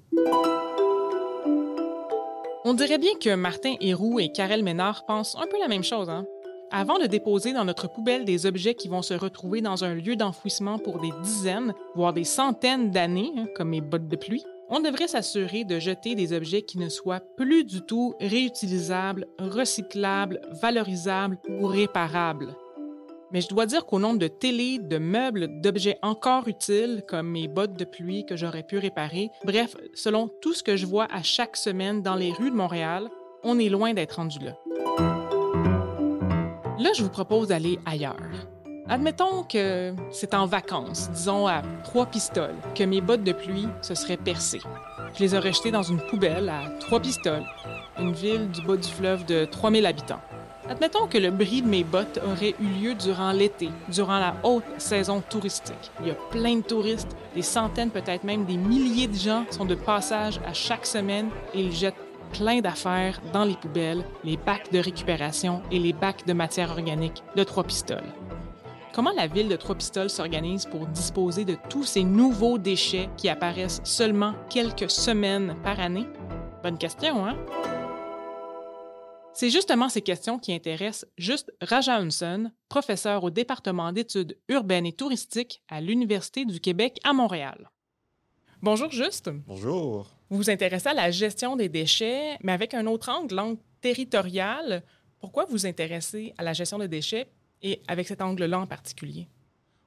On 2.64 2.74
dirait 2.74 2.98
bien 2.98 3.12
que 3.20 3.34
Martin 3.36 3.74
Héroux 3.80 4.18
et 4.18 4.32
Karel 4.32 4.64
Ménard 4.64 5.06
pensent 5.06 5.36
un 5.36 5.46
peu 5.46 5.56
la 5.60 5.68
même 5.68 5.84
chose. 5.84 6.10
Hein? 6.10 6.26
Avant 6.73 6.99
de 6.99 7.06
déposer 7.06 7.52
dans 7.52 7.64
notre 7.64 7.88
poubelle 7.88 8.25
des 8.25 8.44
objets 8.44 8.75
qui 8.75 8.88
vont 8.88 9.02
se 9.02 9.14
retrouver 9.14 9.61
dans 9.61 9.85
un 9.85 9.94
lieu 9.94 10.16
d'enfouissement 10.16 10.78
pour 10.78 10.99
des 10.99 11.12
dizaines, 11.23 11.73
voire 11.94 12.12
des 12.12 12.25
centaines 12.25 12.90
d'années, 12.90 13.32
hein, 13.37 13.46
comme 13.54 13.68
mes 13.68 13.80
bottes 13.80 14.08
de 14.08 14.16
pluie, 14.16 14.44
on 14.68 14.80
devrait 14.80 15.06
s'assurer 15.06 15.62
de 15.62 15.78
jeter 15.78 16.16
des 16.16 16.32
objets 16.32 16.62
qui 16.62 16.78
ne 16.78 16.88
soient 16.88 17.23
plus 17.37 17.64
du 17.64 17.82
tout 17.82 18.14
réutilisables, 18.20 19.28
recyclables, 19.38 20.40
valorisables 20.61 21.38
ou 21.49 21.66
réparables. 21.66 22.56
Mais 23.30 23.40
je 23.40 23.49
dois 23.49 23.66
dire 23.66 23.87
qu'au 23.87 24.00
nombre 24.00 24.18
de 24.18 24.28
télé, 24.28 24.78
de 24.78 24.99
meubles, 24.99 25.61
d'objets 25.61 25.99
encore 26.02 26.49
utiles, 26.49 27.04
comme 27.06 27.28
mes 27.28 27.46
bottes 27.46 27.78
de 27.78 27.85
pluie 27.85 28.25
que 28.26 28.37
j'aurais 28.37 28.64
pu 28.64 28.78
réparer, 28.78 29.30
bref, 29.44 29.76
selon 29.94 30.28
tout 30.40 30.52
ce 30.52 30.64
que 30.64 30.76
je 30.76 30.87
vois 30.87 31.06
à 31.12 31.23
chaque 31.23 31.56
semaine 31.56 32.02
dans 32.02 32.16
les 32.16 32.32
rues 32.32 32.50
de 32.50 32.56
Montréal, 32.56 33.08
on 33.44 33.58
est 33.58 33.68
loin 33.68 33.94
d'être 33.94 34.16
rendu 34.16 34.40
là. 34.40 34.56
Là, 36.86 36.92
je 36.92 37.02
vous 37.02 37.10
propose 37.10 37.48
d'aller 37.48 37.80
ailleurs. 37.84 38.14
Admettons 38.88 39.42
que 39.42 39.92
c'est 40.12 40.34
en 40.34 40.46
vacances, 40.46 41.10
disons 41.10 41.48
à 41.48 41.62
trois 41.82 42.06
pistoles, 42.06 42.54
que 42.76 42.84
mes 42.84 43.00
bottes 43.00 43.24
de 43.24 43.32
pluie 43.32 43.66
se 43.82 43.96
seraient 43.96 44.16
percées. 44.16 44.60
Je 45.16 45.18
les 45.18 45.34
aurais 45.34 45.52
jetées 45.52 45.72
dans 45.72 45.82
une 45.82 46.00
poubelle 46.00 46.48
à 46.48 46.70
trois 46.78 47.00
pistoles, 47.00 47.42
une 47.98 48.12
ville 48.12 48.48
du 48.52 48.62
bas 48.62 48.76
du 48.76 48.88
fleuve 48.88 49.26
de 49.26 49.46
3000 49.46 49.84
habitants. 49.84 50.20
Admettons 50.68 51.08
que 51.08 51.18
le 51.18 51.32
bris 51.32 51.62
de 51.62 51.66
mes 51.66 51.82
bottes 51.82 52.20
aurait 52.24 52.54
eu 52.60 52.66
lieu 52.80 52.94
durant 52.94 53.32
l'été, 53.32 53.68
durant 53.88 54.20
la 54.20 54.36
haute 54.44 54.62
saison 54.78 55.20
touristique. 55.28 55.90
Il 56.00 56.06
y 56.06 56.10
a 56.12 56.16
plein 56.30 56.58
de 56.58 56.62
touristes, 56.62 57.16
des 57.34 57.42
centaines, 57.42 57.90
peut-être 57.90 58.22
même 58.22 58.44
des 58.44 58.56
milliers 58.56 59.08
de 59.08 59.16
gens 59.16 59.44
sont 59.50 59.64
de 59.64 59.74
passage 59.74 60.40
à 60.46 60.52
chaque 60.52 60.86
semaine 60.86 61.30
et 61.52 61.62
ils 61.62 61.72
jettent 61.72 62.05
plein 62.38 62.60
d'affaires 62.60 63.20
dans 63.32 63.44
les 63.44 63.54
poubelles, 63.54 64.04
les 64.22 64.36
bacs 64.36 64.70
de 64.72 64.78
récupération 64.78 65.62
et 65.70 65.78
les 65.78 65.92
bacs 65.92 66.26
de 66.26 66.32
matière 66.32 66.70
organique 66.70 67.22
de 67.34 67.42
Trois 67.44 67.64
Pistoles. 67.64 68.12
Comment 68.92 69.12
la 69.12 69.26
ville 69.26 69.48
de 69.48 69.56
Trois 69.56 69.74
Pistoles 69.74 70.10
s'organise 70.10 70.66
pour 70.66 70.86
disposer 70.86 71.44
de 71.44 71.56
tous 71.70 71.84
ces 71.84 72.04
nouveaux 72.04 72.58
déchets 72.58 73.08
qui 73.16 73.28
apparaissent 73.28 73.80
seulement 73.84 74.34
quelques 74.50 74.90
semaines 74.90 75.56
par 75.62 75.80
année? 75.80 76.06
Bonne 76.62 76.78
question, 76.78 77.26
hein? 77.26 77.36
C'est 79.32 79.50
justement 79.50 79.90
ces 79.90 80.00
questions 80.00 80.38
qui 80.38 80.52
intéressent 80.52 81.06
Juste 81.18 81.52
Raja 81.60 81.96
Hunson, 81.96 82.50
professeur 82.70 83.24
au 83.24 83.30
département 83.30 83.92
d'études 83.92 84.38
urbaines 84.48 84.86
et 84.86 84.94
touristiques 84.94 85.62
à 85.68 85.80
l'Université 85.80 86.46
du 86.46 86.60
Québec 86.60 86.98
à 87.04 87.12
Montréal. 87.12 87.70
Bonjour 88.62 88.90
Juste. 88.90 89.30
Bonjour. 89.46 90.15
Vous 90.28 90.38
vous 90.38 90.50
intéressez 90.50 90.88
à 90.88 90.95
la 90.95 91.11
gestion 91.11 91.54
des 91.54 91.68
déchets, 91.68 92.37
mais 92.42 92.52
avec 92.52 92.75
un 92.75 92.87
autre 92.87 93.09
angle, 93.11 93.35
l'angle 93.35 93.61
territorial. 93.80 94.83
Pourquoi 95.21 95.45
vous 95.45 95.52
vous 95.52 95.66
intéressez 95.66 96.35
à 96.37 96.42
la 96.42 96.52
gestion 96.52 96.78
des 96.78 96.88
déchets 96.88 97.28
et 97.62 97.80
avec 97.87 98.09
cet 98.09 98.21
angle-là 98.21 98.59
en 98.59 98.66
particulier? 98.66 99.28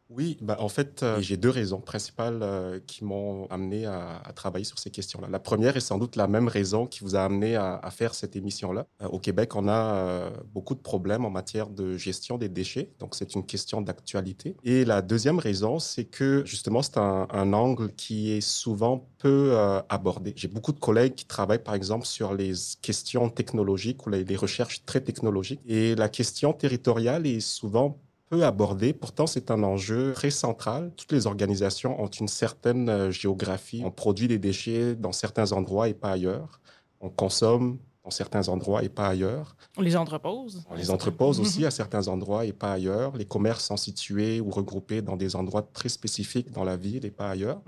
Oui, 0.10 0.38
bah 0.42 0.58
en 0.60 0.70
fait, 0.70 1.04
euh, 1.04 1.22
j'ai 1.22 1.38
deux 1.38 1.52
raisons 1.52 1.82
principales 1.82 2.40
euh, 2.42 2.80
qui 2.88 3.04
m'ont 3.04 3.46
amené 3.52 3.86
à, 3.86 4.24
travailler 4.34 4.66
sur 4.66 4.80
ces 4.80 4.90
questions-là. 4.90 5.28
La 5.30 5.40
première 5.40 5.78
est 5.78 5.82
sans 5.82 6.00
doute 6.00 6.16
la 6.16 6.28
même 6.28 6.48
raison 6.48 6.88
qui 6.88 7.02
vous 7.02 7.16
a 7.16 7.22
amené 7.22 7.56
à, 7.56 7.80
faire 7.92 8.16
cette 8.16 8.36
émission-là. 8.36 8.88
Euh, 9.04 9.08
au 9.08 9.20
Québec, 9.20 9.56
on 9.56 9.68
a 9.68 10.32
beaucoup 10.52 10.74
de 10.74 10.80
problèmes 10.80 11.26
en 11.26 11.30
matière 11.30 11.70
de 11.70 11.96
gestion 11.96 12.38
des 12.40 12.50
déchets, 12.50 12.90
donc 13.00 13.14
c'est 13.14 13.36
une 13.36 13.46
question 13.46 13.82
d'actualité. 13.82 14.56
Et 14.64 14.84
la 14.84 15.04
deuxième 15.04 15.38
raison, 15.38 15.78
c'est 15.78 16.06
que 16.06 16.44
justement, 16.46 16.82
c'est 16.82 16.98
un, 16.98 17.54
angle 17.54 17.92
qui 17.94 18.32
est 18.32 18.42
souvent 18.42 19.08
peu 19.18 19.58
abordé. 19.90 20.34
J'ai 20.36 20.48
beaucoup 20.48 20.72
de 20.72 20.80
collègues 20.80 21.16
qui 21.16 21.26
travaillent, 21.26 21.64
par 21.64 21.74
exemple, 21.74 22.06
sur 22.06 22.34
les 22.34 22.54
questions 22.82 23.30
technologiques 23.30 24.06
ou 24.06 24.10
les 24.10 24.36
recherches 24.36 24.86
très 24.86 25.02
technologiques. 25.02 25.62
Et 25.68 25.96
la 25.96 26.10
question 26.10 26.54
territoriale 26.54 27.26
est 27.26 27.40
souvent 27.40 27.98
peu 28.30 28.46
abordé. 28.46 28.94
Pourtant, 28.94 29.28
c'est 29.28 29.52
un 29.52 29.64
enjeu 29.64 30.14
très 30.14 30.30
central. 30.30 30.92
Toutes 30.96 31.12
les 31.12 31.28
organisations 31.28 32.02
ont 32.02 32.08
une 32.08 32.28
certaine 32.28 32.90
euh, 32.90 33.12
géographie. 33.12 33.82
On 33.84 33.92
produit 33.92 34.28
des 34.28 34.38
déchets 34.38 34.96
dans 34.96 35.12
certains 35.12 35.52
endroits 35.52 35.90
et 35.90 35.94
pas 35.94 36.12
ailleurs. 36.12 36.62
On 37.02 37.10
consomme 37.10 37.80
dans 38.04 38.12
certains 38.12 38.48
endroits 38.48 38.84
et 38.84 38.90
pas 38.90 39.08
ailleurs. 39.08 39.56
On 39.78 39.82
les 39.82 39.96
entrepose. 39.96 40.64
On 40.70 40.76
les 40.76 40.92
entrepose 40.92 41.40
aussi 41.40 41.66
à 41.66 41.72
certains 41.72 42.08
endroits 42.08 42.46
et 42.46 42.54
pas 42.54 42.74
ailleurs. 42.74 43.16
Les 43.18 43.26
commerces 43.26 43.66
sont 43.66 43.78
situés 43.78 44.40
ou 44.40 44.50
regroupés 44.50 45.02
dans 45.02 45.18
des 45.18 45.36
endroits 45.36 45.68
très 45.74 45.90
spécifiques 45.90 46.52
dans 46.52 46.64
la 46.64 46.78
ville 46.78 47.06
et 47.06 47.12
pas 47.12 47.30
ailleurs. 47.30 47.62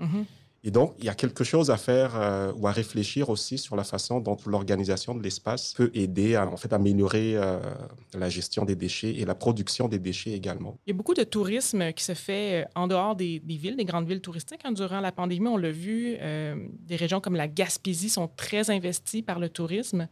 Et 0.64 0.70
donc, 0.70 0.94
il 1.00 1.06
y 1.06 1.08
a 1.08 1.14
quelque 1.14 1.42
chose 1.42 1.70
à 1.72 1.76
faire 1.76 2.14
euh, 2.14 2.52
ou 2.56 2.68
à 2.68 2.72
réfléchir 2.72 3.30
aussi 3.30 3.58
sur 3.58 3.74
la 3.74 3.82
façon 3.82 4.20
dont 4.20 4.36
l'organisation 4.46 5.12
de 5.12 5.20
l'espace 5.20 5.74
peut 5.74 5.90
aider 5.92 6.36
à 6.36 6.46
en 6.46 6.56
fait 6.56 6.72
améliorer 6.72 7.32
euh, 7.34 7.58
la 8.14 8.28
gestion 8.28 8.64
des 8.64 8.76
déchets 8.76 9.10
et 9.10 9.24
la 9.24 9.34
production 9.34 9.88
des 9.88 9.98
déchets 9.98 10.30
également. 10.30 10.78
Il 10.86 10.90
y 10.90 10.94
a 10.94 10.96
beaucoup 10.96 11.14
de 11.14 11.24
tourisme 11.24 11.92
qui 11.92 12.04
se 12.04 12.14
fait 12.14 12.62
euh, 12.62 12.68
en 12.76 12.86
dehors 12.86 13.16
des, 13.16 13.42
villes, 13.44 13.76
des 13.76 13.84
grandes 13.84 14.06
villes 14.06 14.20
touristiques. 14.20 14.60
Hein. 14.62 14.70
Durant 14.70 15.00
la 15.00 15.10
pandémie, 15.10 15.48
on 15.48 15.56
l'a 15.56 15.72
vu, 15.72 16.16
des 16.16 16.96
régions 16.96 17.20
comme 17.20 17.34
la 17.34 17.48
Gaspésie 17.48 18.08
sont 18.08 18.28
très 18.28 18.70
investies 18.70 19.22
par 19.22 19.38
le 19.38 19.48
tourisme. 19.48 20.08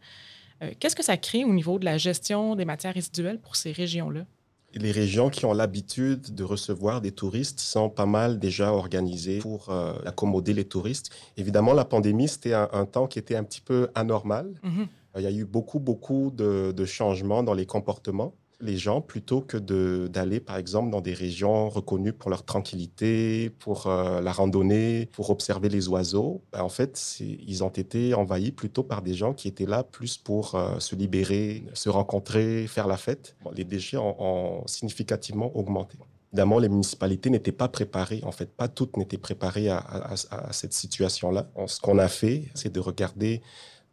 Qu'est-ce 0.79 0.95
que 0.95 1.03
ça 1.03 1.17
crée 1.17 1.43
au 1.43 1.53
niveau 1.53 1.79
de 1.79 1.85
la 1.85 1.97
gestion 1.97 2.55
des 2.55 2.65
matières 2.65 2.93
résiduelles 2.93 3.39
pour 3.39 3.55
ces 3.55 3.71
régions-là? 3.71 4.25
Les 4.73 4.91
régions 4.91 5.29
qui 5.29 5.45
ont 5.45 5.53
l'habitude 5.53 6.33
de 6.33 6.43
recevoir 6.43 7.01
des 7.01 7.11
touristes 7.11 7.59
sont 7.59 7.89
pas 7.89 8.05
mal 8.05 8.39
déjà 8.39 8.73
organisées 8.73 9.39
pour 9.39 9.69
euh, 9.69 9.93
accommoder 10.05 10.53
les 10.53 10.65
touristes. 10.65 11.11
Évidemment, 11.37 11.73
la 11.73 11.85
pandémie, 11.85 12.27
c'était 12.27 12.53
un, 12.53 12.85
temps 12.85 13.07
qui 13.07 13.19
était 13.19 13.35
un 13.35 13.43
petit 13.43 13.61
peu 13.61 13.89
anormal. 13.95 14.53
Mm-hmm. 14.63 14.87
Il 15.17 15.23
y 15.23 15.27
a 15.27 15.31
eu 15.31 15.45
beaucoup, 15.45 15.79
beaucoup 15.79 16.31
de 16.31 16.85
changements 16.85 17.43
dans 17.43 17.53
les 17.53 17.65
comportements 17.65 18.33
les 18.61 18.77
gens 18.77 19.01
plutôt 19.01 19.41
que 19.41 19.57
d'aller, 20.07 20.39
par 20.39 20.57
exemple, 20.57 20.89
dans 20.89 21.01
des 21.01 21.13
régions 21.13 21.69
reconnues 21.69 22.13
pour 22.13 22.29
leur 22.29 22.43
tranquillité, 22.43 23.49
pour 23.49 23.87
euh, 23.87 24.21
la 24.21 24.31
randonnée, 24.31 25.09
pour 25.13 25.29
observer 25.29 25.69
les 25.69 25.87
oiseaux. 25.87 26.41
Ben, 26.51 26.61
en 26.61 26.69
fait, 26.69 27.19
ils 27.19 27.63
ont 27.63 27.69
été 27.69 28.13
envahis 28.13 28.51
plutôt 28.51 28.83
par 28.83 29.01
des 29.01 29.13
gens 29.13 29.33
qui 29.33 29.47
étaient 29.47 29.65
là 29.65 29.83
plus 29.83 30.17
pour 30.17 30.55
euh, 30.55 30.79
se 30.79 30.95
libérer, 30.95 31.63
se 31.73 31.89
rencontrer, 31.89 32.67
faire 32.67 32.87
la 32.87 32.97
fête. 32.97 33.35
les 33.53 33.63
déchets 33.63 33.97
ont, 33.97 34.63
significativement 34.65 35.55
augmenté. 35.57 35.97
Évidemment, 36.33 36.59
les 36.59 36.69
municipalités 36.69 37.29
n'étaient 37.29 37.51
pas 37.51 37.67
préparées, 37.67 38.21
en 38.23 38.31
fait, 38.31 38.49
pas 38.49 38.69
toutes 38.69 38.95
n'étaient 38.95 39.17
préparées 39.17 39.69
à, 39.69 39.79
à 39.79 40.53
cette 40.53 40.73
situation-là. 40.73 41.49
Ce 41.67 41.79
qu'on 41.81 41.97
a 41.97 42.07
fait, 42.07 42.45
c'est 42.53 42.71
de 42.71 42.79
regarder 42.79 43.41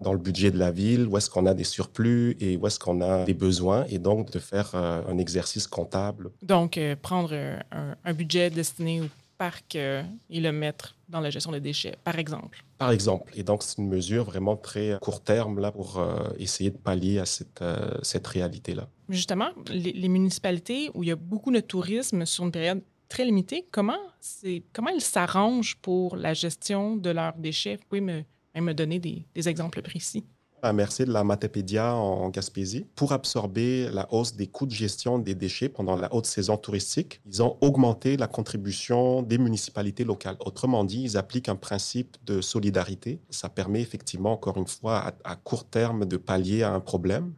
dans 0.01 0.13
le 0.13 0.19
budget 0.19 0.51
de 0.51 0.59
la 0.59 0.71
ville, 0.71 1.07
où 1.07 1.17
est-ce 1.17 1.29
qu'on 1.29 1.47
a 1.47 1.55
des 1.55 1.65
surplus 1.65 2.37
et 2.41 2.57
où 2.57 2.67
est-ce 2.67 2.79
qu'on 2.79 3.01
a 3.01 3.25
des 3.25 3.35
besoins, 3.35 3.85
et 3.89 3.99
donc 3.99 4.31
de 4.31 4.39
faire 4.39 4.71
euh, 4.75 5.03
un 5.09 5.19
exercice 5.19 5.67
comptable. 5.67 6.31
Donc, 6.43 6.79
euh, 6.79 6.95
prendre 7.01 7.35
un, 7.35 8.15
budget 8.15 8.51
destiné 8.51 9.01
au 9.01 9.07
parc 9.37 9.77
euh, 9.77 10.03
et 10.31 10.41
le 10.41 10.53
mettre 10.53 10.97
dans 11.09 11.21
la 11.21 11.31
gestion 11.31 11.53
des 11.53 11.61
déchets, 11.61 11.97
par 12.05 12.19
exemple. 12.19 12.65
Par 12.79 12.91
exemple. 12.91 13.33
Et 13.37 13.43
donc, 13.43 13.63
c'est 13.63 13.79
une 13.79 13.89
mesure 13.89 14.25
vraiment 14.25 14.57
très 14.57 14.99
court 15.01 15.23
terme 15.23 15.59
là, 15.59 15.73
pour 15.73 16.05
essayer 16.39 16.71
de 16.71 16.77
pallier 16.77 17.19
à 17.19 17.27
cette, 17.27 17.63
cette 18.03 18.27
réalité-là. 18.27 18.89
Justement, 19.09 19.49
les, 19.71 19.93
les, 19.93 20.09
municipalités 20.09 20.91
où 20.95 21.03
il 21.03 21.09
y 21.09 21.13
a 21.13 21.17
beaucoup 21.17 21.51
de 21.51 21.61
tourisme 21.61 22.27
sur 22.27 22.45
une 22.45 22.53
période 22.53 22.83
très 23.09 23.25
limitée, 23.25 23.67
comment, 23.71 23.99
comment 24.73 24.91
ils 24.91 25.01
s'arrangent 25.01 25.77
pour 25.77 26.17
la 26.17 26.35
gestion 26.35 26.97
de 26.97 27.11
leurs 27.11 27.37
déchets? 27.37 27.77
Vous 27.77 27.85
pouvez 27.89 28.01
me 28.01 28.23
me 28.57 28.73
donner 28.73 28.99
des, 28.99 29.49
exemples 29.49 29.83
précis. 29.83 30.25
À 30.61 30.73
merci 30.73 31.05
de 31.05 31.13
la 31.13 31.23
Matapédia 31.23 31.95
en 31.95 32.31
Gaspésie. 32.31 32.85
Pour 32.97 33.13
absorber 33.13 33.89
la 33.93 34.13
hausse 34.13 34.35
des 34.35 34.49
coûts 34.49 34.67
de 34.67 34.73
gestion 34.73 35.21
des 35.21 35.37
déchets 35.37 35.69
pendant 35.69 35.95
la 35.95 36.13
haute 36.13 36.27
saison 36.27 36.57
touristique, 36.57 37.21
ils 37.27 37.43
ont 37.45 37.57
augmenté 37.61 38.17
la 38.17 38.27
contribution 38.27 39.23
des 39.23 39.39
municipalités 39.39 40.03
locales. 40.03 40.37
Autrement 40.41 40.83
dit, 40.83 41.03
ils 41.03 41.17
appliquent 41.17 41.49
un 41.49 41.55
principe 41.55 42.17
de 42.27 42.41
solidarité. 42.41 43.21
Ça 43.31 43.49
permet 43.49 43.81
effectivement, 43.81 44.33
encore 44.33 44.57
une 44.57 44.67
fois, 44.67 45.15
à 45.23 45.37
court 45.37 45.69
terme 45.69 46.07
de 46.07 46.17
pallier 46.17 46.65
à 46.65 46.73
un 46.73 46.81
problème 46.81 47.35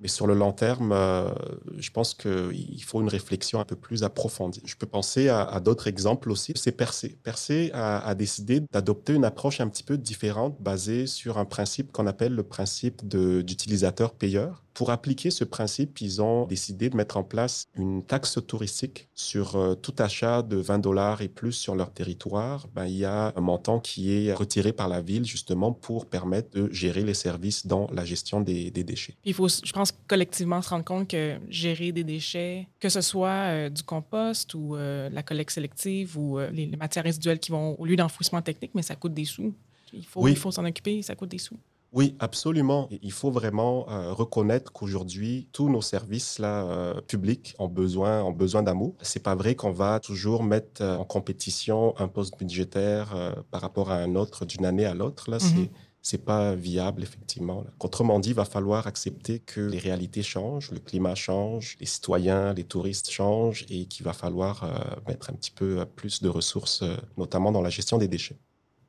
mais 0.00 0.08
sur 0.08 0.26
le 0.26 0.34
long 0.34 0.52
terme, 0.52 0.92
euh, 0.92 1.30
je 1.76 1.90
pense 1.90 2.14
qu'il 2.14 2.82
faut 2.82 3.00
une 3.00 3.08
réflexion 3.08 3.60
un 3.60 3.64
peu 3.64 3.76
plus 3.76 4.02
approfondie. 4.02 4.62
Je 4.64 4.76
peux 4.76 4.86
penser 4.86 5.28
à, 5.28 5.60
d'autres 5.60 5.86
exemples 5.86 6.30
aussi. 6.30 6.52
C'est 6.56 6.72
Percé. 6.72 7.16
Percé 7.22 7.70
a, 7.72 8.14
décidé 8.14 8.60
d'adopter 8.72 9.14
une 9.14 9.24
approche 9.24 9.60
un 9.60 9.68
petit 9.68 9.82
peu 9.82 9.96
différente 9.96 10.60
basée 10.60 11.06
sur 11.06 11.38
un 11.38 11.44
principe 11.44 11.92
qu'on 11.92 12.06
appelle 12.06 12.34
le 12.34 12.42
principe 12.42 13.06
d'utilisateur-payeur. 13.06 14.63
Pour 14.74 14.90
appliquer 14.90 15.30
ce 15.30 15.44
principe, 15.44 16.00
ils 16.00 16.20
ont 16.20 16.46
décidé 16.46 16.90
de 16.90 16.96
mettre 16.96 17.16
en 17.16 17.22
place 17.22 17.68
une 17.76 18.02
taxe 18.02 18.40
touristique 18.44 19.08
sur 19.14 19.54
euh, 19.54 19.76
tout 19.76 19.94
achat 19.98 20.42
de 20.42 20.56
20 20.56 20.80
dollars 20.80 21.22
et 21.22 21.28
plus 21.28 21.52
sur 21.52 21.76
leur 21.76 21.92
territoire. 21.92 22.66
Ben, 22.74 22.86
il 22.86 22.96
y 22.96 23.04
a 23.04 23.32
un 23.36 23.40
montant 23.40 23.78
qui 23.78 24.12
est 24.12 24.32
retiré 24.32 24.72
par 24.72 24.88
la 24.88 25.00
ville 25.00 25.24
justement 25.24 25.72
pour 25.72 26.06
permettre 26.06 26.50
de 26.50 26.72
gérer 26.72 27.04
les 27.04 27.14
services 27.14 27.68
dans 27.68 27.88
la 27.92 28.04
gestion 28.04 28.40
des, 28.40 28.72
déchets. 28.72 29.14
Il 29.24 29.32
faut, 29.32 29.48
je 29.48 29.72
pense, 29.72 29.92
collectivement 30.08 30.60
se 30.60 30.70
rendre 30.70 30.84
compte 30.84 31.08
que 31.08 31.36
gérer 31.48 31.92
des 31.92 32.02
déchets, 32.02 32.66
que 32.80 32.88
ce 32.88 33.00
soit 33.00 33.28
euh, 33.28 33.68
du 33.70 33.84
compost 33.84 34.54
ou 34.54 34.74
euh, 34.74 35.08
la 35.10 35.22
collecte 35.22 35.52
sélective 35.52 36.18
ou 36.18 36.38
les, 36.38 36.66
les, 36.66 36.76
matières 36.76 37.04
résiduelles 37.04 37.38
qui 37.38 37.52
vont 37.52 37.76
au 37.78 37.86
lieu 37.86 37.94
d'enfouissement 37.94 38.42
technique, 38.42 38.72
mais 38.74 38.82
ça 38.82 38.96
coûte 38.96 39.14
des 39.14 39.24
sous. 39.24 39.54
Il 39.92 40.04
faut, 40.04 40.26
il 40.26 40.36
faut 40.36 40.50
s'en 40.50 40.64
occuper, 40.64 41.00
ça 41.02 41.14
coûte 41.14 41.28
des 41.28 41.38
sous. 41.38 41.56
Oui, 41.94 42.16
absolument. 42.18 42.88
Il 43.02 43.12
faut 43.12 43.30
vraiment 43.30 43.88
euh, 43.88 44.12
reconnaître 44.12 44.72
qu'aujourd'hui, 44.72 45.48
tous 45.52 45.68
nos 45.68 45.80
services 45.80 46.40
là, 46.40 46.64
euh, 46.64 47.00
publics 47.00 47.54
ont 47.60 47.68
besoin, 47.68 48.20
ont 48.24 48.32
besoin 48.32 48.64
d'amour. 48.64 48.96
C'est 49.00 49.22
pas 49.22 49.36
vrai 49.36 49.54
qu'on 49.54 49.70
va 49.70 50.00
toujours 50.00 50.42
mettre 50.42 50.82
euh, 50.82 50.96
en 50.96 51.04
compétition 51.04 51.94
un 52.00 52.08
poste 52.08 52.36
budgétaire 52.36 53.14
par 53.52 53.60
rapport 53.60 53.92
à 53.92 53.98
un 53.98 54.16
autre 54.16 54.44
d'une 54.44 54.64
année 54.64 54.86
à 54.86 54.94
l'autre. 54.94 55.30
Là, 55.30 55.38
c'est 55.38 55.54
mhm. 55.54 55.68
c'est 56.02 56.24
pas 56.24 56.56
viable, 56.56 57.04
effectivement. 57.04 57.64
Autrement 57.78 58.18
dit, 58.18 58.30
il 58.30 58.34
va 58.34 58.44
falloir 58.44 58.88
accepter 58.88 59.38
que 59.38 59.60
les 59.60 59.78
réalités 59.78 60.24
changent, 60.24 60.72
le 60.72 60.80
climat 60.80 61.14
change, 61.14 61.76
les 61.78 61.86
citoyens, 61.86 62.54
les 62.54 62.64
touristes 62.64 63.08
changent 63.08 63.64
et 63.68 63.86
qu'il 63.86 64.04
va 64.04 64.12
falloir 64.12 64.68
mettre 65.06 65.30
un 65.30 65.34
petit 65.34 65.52
peu 65.52 65.84
plus 65.94 66.22
de 66.22 66.28
ressources, 66.28 66.82
notamment 67.16 67.52
dans 67.52 67.62
la 67.62 67.70
gestion 67.70 67.98
des 67.98 68.08
déchets. 68.08 68.38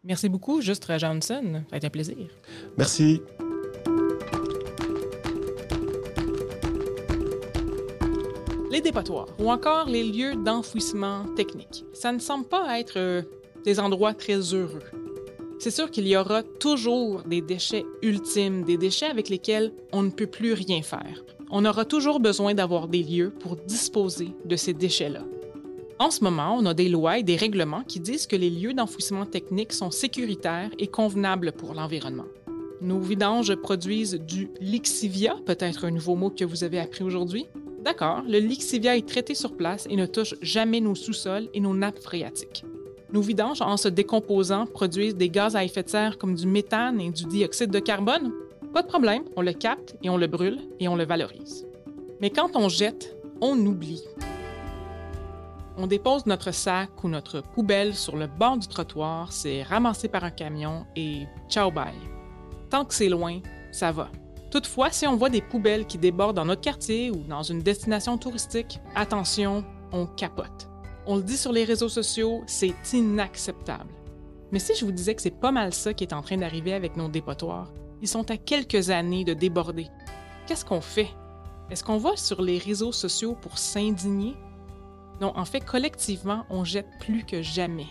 Merci 0.06 0.30
beaucoup, 0.30 0.62
Justre 0.62 1.00
Johnson. 1.00 1.64
Ça 1.70 1.74
a 1.74 1.78
été 1.78 1.88
un 1.88 1.90
plaisir. 1.90 2.28
Merci. 2.78 3.22
Les 8.72 8.82
dépotoirs 8.82 9.28
ou 9.40 9.50
encore 9.50 9.90
les 9.90 10.04
lieux 10.04 10.36
d'enfouissement 10.36 11.26
technique. 11.36 11.86
Ça 11.94 12.12
ne 12.12 12.20
semble 12.20 12.46
pas 12.46 12.80
être 12.80 12.98
euh, 12.98 13.24
des 13.64 13.80
endroits 13.80 14.14
très 14.14 14.38
heureux. 14.54 14.84
C'est 15.58 15.72
sûr 15.72 15.90
qu'il 15.90 16.08
y 16.08 16.16
aura 16.18 16.44
toujours 16.44 17.24
des 17.24 17.42
déchets 17.42 17.86
ultimes, 18.04 18.64
des 18.64 18.78
déchets 18.78 19.08
avec 19.08 19.30
lesquels 19.30 19.74
on 19.92 20.04
ne 20.04 20.10
peut 20.12 20.28
plus 20.28 20.54
rien 20.54 20.84
faire. 20.84 21.24
On 21.50 21.66
aura 21.66 21.86
toujours 21.86 22.20
besoin 22.20 22.54
d'avoir 22.54 22.88
des 22.88 23.02
lieux 23.02 23.32
pour 23.32 23.56
disposer 23.56 24.30
de 24.44 24.56
ces 24.56 24.74
déchets-là. 24.74 25.22
En 25.98 26.12
ce 26.12 26.26
moment, 26.26 26.58
on 26.60 26.66
a 26.66 26.74
des 26.74 26.90
lois 26.90 27.20
et 27.20 27.24
des 27.24 27.38
règlements 27.38 27.84
qui 27.84 28.02
disent 28.02 28.28
que 28.28 28.36
les 28.36 28.50
lieux 28.50 28.74
d'enfouissement 28.74 29.26
technique 29.26 29.72
sont 29.72 29.92
sécuritaires 29.92 30.70
et 30.78 30.88
convenables 30.88 31.54
pour 31.54 31.74
l'environnement. 31.74 32.26
Nos 32.82 33.00
vidanges 33.00 33.56
produisent 33.56 34.20
du 34.20 34.50
lixivia, 34.60 35.38
peut-être 35.46 35.86
un 35.86 35.92
nouveau 35.92 36.16
mot 36.16 36.30
que 36.30 36.44
vous 36.44 36.66
avez 36.66 36.80
appris 36.80 37.06
aujourd'hui. 37.06 37.48
D'accord, 37.82 38.24
le 38.28 38.40
lixivia 38.40 38.98
est 38.98 39.08
traité 39.08 39.36
sur 39.36 39.56
place 39.56 39.88
et 39.90 39.96
ne 39.96 40.06
touche 40.06 40.36
jamais 40.42 40.82
nos 40.82 40.96
sous-sols 40.96 41.48
et 41.54 41.62
nos 41.62 41.74
nappes 41.74 42.00
phréatiques. 42.00 42.66
Nos 43.14 43.22
vidanges, 43.22 43.62
en 43.62 43.78
se 43.78 43.88
décomposant, 43.88 44.66
produisent 44.66 45.16
des 45.16 45.30
gaz 45.30 45.56
à 45.56 45.64
effet 45.64 45.84
de 45.84 45.90
serre 45.90 46.18
comme 46.18 46.36
du 46.36 46.46
méthane 46.46 47.00
et 47.00 47.10
du 47.10 47.24
dioxyde 47.24 47.72
de 47.72 47.80
carbone. 47.80 48.34
Pas 48.74 48.82
de 48.82 48.88
problème, 48.88 49.24
on 49.38 49.42
le 49.42 49.54
capte 49.54 49.96
et 50.04 50.10
on 50.10 50.18
le 50.18 50.28
brûle 50.28 50.60
et 50.82 50.90
on 50.90 50.98
le 50.98 51.06
valorise. 51.06 51.66
Mais 52.20 52.32
quand 52.32 52.50
on 52.56 52.68
jette, 52.68 53.16
on 53.40 53.58
oublie. 53.66 54.04
On 55.78 55.88
dépose 55.88 56.26
notre 56.26 56.52
sac 56.52 57.04
ou 57.04 57.10
notre 57.10 57.42
poubelle 57.42 57.96
sur 57.96 58.16
le 58.16 58.28
bord 58.28 58.58
du 58.58 58.68
trottoir, 58.68 59.34
c'est 59.34 59.62
ramassé 59.62 60.08
par 60.08 60.24
un 60.24 60.32
camion 60.32 60.86
et 60.96 61.28
ciao 61.50 61.70
bye. 61.70 61.94
Tant 62.70 62.86
que 62.86 62.94
c'est 62.94 63.10
loin, 63.10 63.42
ça 63.72 63.92
va. 63.92 64.10
Toutefois, 64.52 64.90
si 64.92 65.06
on 65.06 65.18
voit 65.18 65.30
des 65.30 65.42
poubelles 65.42 65.86
qui 65.86 65.98
débordent 65.98 66.38
dans 66.38 66.46
notre 66.46 66.62
quartier 66.62 67.12
ou 67.12 67.18
dans 67.28 67.44
une 67.44 67.62
destination 67.62 68.18
touristique, 68.18 68.80
attention, 68.96 69.66
on 69.92 70.06
capote. 70.06 70.70
On 71.06 71.18
le 71.18 71.24
dit 71.24 71.36
sur 71.36 71.52
les 71.52 71.66
réseaux 71.66 71.90
sociaux, 71.90 72.42
c'est 72.48 72.74
inacceptable. 72.94 73.94
Mais 74.54 74.60
si 74.60 74.74
je 74.76 74.86
vous 74.86 74.94
disais 74.94 75.14
que 75.14 75.22
c'est 75.22 75.40
pas 75.40 75.52
mal 75.52 75.74
ça 75.74 75.94
qui 75.94 76.06
est 76.06 76.14
en 76.14 76.22
train 76.22 76.38
d'arriver 76.38 76.74
avec 76.74 76.96
nos 76.96 77.10
dépotoirs, 77.10 77.74
ils 78.02 78.08
sont 78.08 78.32
à 78.32 78.38
quelques 78.38 78.92
années 78.92 79.26
de 79.26 79.34
déborder. 79.34 79.88
Qu'est-ce 80.48 80.64
qu'on 80.64 80.82
fait? 80.82 81.10
Est-ce 81.70 81.84
qu'on 81.84 81.98
va 81.98 82.16
sur 82.16 82.42
les 82.42 82.60
réseaux 82.60 82.94
sociaux 82.94 83.36
pour 83.42 83.58
s'indigner? 83.58 84.36
Non, 85.22 85.34
en 85.36 85.46
fait, 85.46 85.62
collectivement, 85.62 86.46
on 86.50 86.64
jette 86.64 86.90
plus 87.00 87.24
que 87.26 87.42
jamais. 87.42 87.88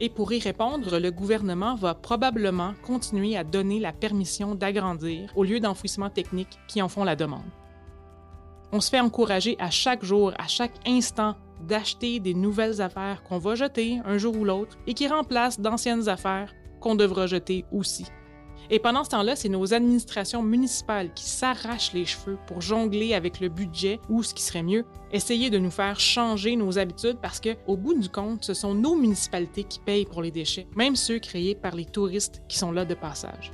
Et 0.00 0.08
pour 0.10 0.32
y 0.32 0.38
répondre, 0.38 0.98
le 0.98 1.10
gouvernement 1.10 1.74
va 1.74 1.94
probablement 1.94 2.74
continuer 2.86 3.36
à 3.36 3.44
donner 3.44 3.80
la 3.80 3.92
permission 3.92 4.54
d'agrandir 4.54 5.30
au 5.36 5.44
lieu 5.44 5.60
d'enfouissement 5.60 6.10
technique 6.10 6.58
qui 6.68 6.82
en 6.82 6.88
font 6.88 7.04
la 7.04 7.16
demande. 7.16 7.50
On 8.72 8.80
se 8.80 8.90
fait 8.90 9.00
encourager 9.00 9.56
à 9.58 9.70
chaque 9.70 10.04
jour, 10.04 10.32
à 10.38 10.48
chaque 10.48 10.74
instant, 10.86 11.34
d'acheter 11.66 12.20
des 12.20 12.34
nouvelles 12.34 12.82
affaires 12.82 13.22
qu'on 13.22 13.38
va 13.38 13.54
jeter 13.54 14.00
un 14.04 14.18
jour 14.18 14.36
ou 14.36 14.44
l'autre 14.44 14.76
et 14.86 14.92
qui 14.92 15.08
remplacent 15.08 15.60
d'anciennes 15.60 16.08
affaires 16.08 16.52
qu'on 16.80 16.94
devra 16.94 17.26
jeter 17.26 17.64
aussi. 17.72 18.06
Et 18.70 18.78
pendant 18.78 19.04
ce 19.04 19.10
temps-là, 19.10 19.36
c'est 19.36 19.48
nos 19.48 19.74
administrations 19.74 20.42
municipales 20.42 21.12
qui 21.14 21.24
s'arrachent 21.24 21.92
les 21.92 22.04
cheveux 22.04 22.38
pour 22.46 22.60
jongler 22.60 23.14
avec 23.14 23.40
le 23.40 23.48
budget 23.48 24.00
ou, 24.08 24.22
ce 24.22 24.34
qui 24.34 24.42
serait 24.42 24.62
mieux, 24.62 24.84
essayer 25.12 25.50
de 25.50 25.58
nous 25.58 25.70
faire 25.70 26.00
changer 26.00 26.56
nos 26.56 26.78
habitudes 26.78 27.18
parce 27.22 27.40
que, 27.40 27.56
au 27.66 27.76
bout 27.76 27.94
du 27.94 28.08
compte, 28.08 28.44
ce 28.44 28.54
sont 28.54 28.74
nos 28.74 28.96
municipalités 28.96 29.64
qui 29.64 29.78
payent 29.78 30.06
pour 30.06 30.22
les 30.22 30.30
déchets, 30.30 30.66
même 30.74 30.96
ceux 30.96 31.18
créés 31.18 31.54
par 31.54 31.74
les 31.74 31.84
touristes 31.84 32.42
qui 32.48 32.58
sont 32.58 32.72
là 32.72 32.84
de 32.84 32.94
passage. 32.94 33.52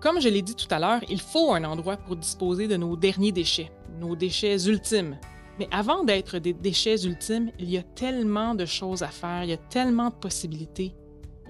Comme 0.00 0.20
je 0.20 0.28
l'ai 0.28 0.42
dit 0.42 0.54
tout 0.54 0.68
à 0.70 0.78
l'heure, 0.78 1.02
il 1.10 1.20
faut 1.20 1.52
un 1.52 1.64
endroit 1.64 1.96
pour 1.96 2.16
disposer 2.16 2.68
de 2.68 2.76
nos 2.76 2.96
derniers 2.96 3.32
déchets, 3.32 3.70
nos 3.98 4.16
déchets 4.16 4.66
ultimes. 4.66 5.18
Mais 5.58 5.68
avant 5.72 6.04
d'être 6.04 6.38
des 6.38 6.54
déchets 6.54 7.04
ultimes, 7.04 7.50
il 7.58 7.68
y 7.68 7.76
a 7.76 7.82
tellement 7.82 8.54
de 8.54 8.64
choses 8.64 9.02
à 9.02 9.08
faire, 9.08 9.44
il 9.44 9.50
y 9.50 9.52
a 9.52 9.58
tellement 9.58 10.08
de 10.08 10.14
possibilités. 10.14 10.94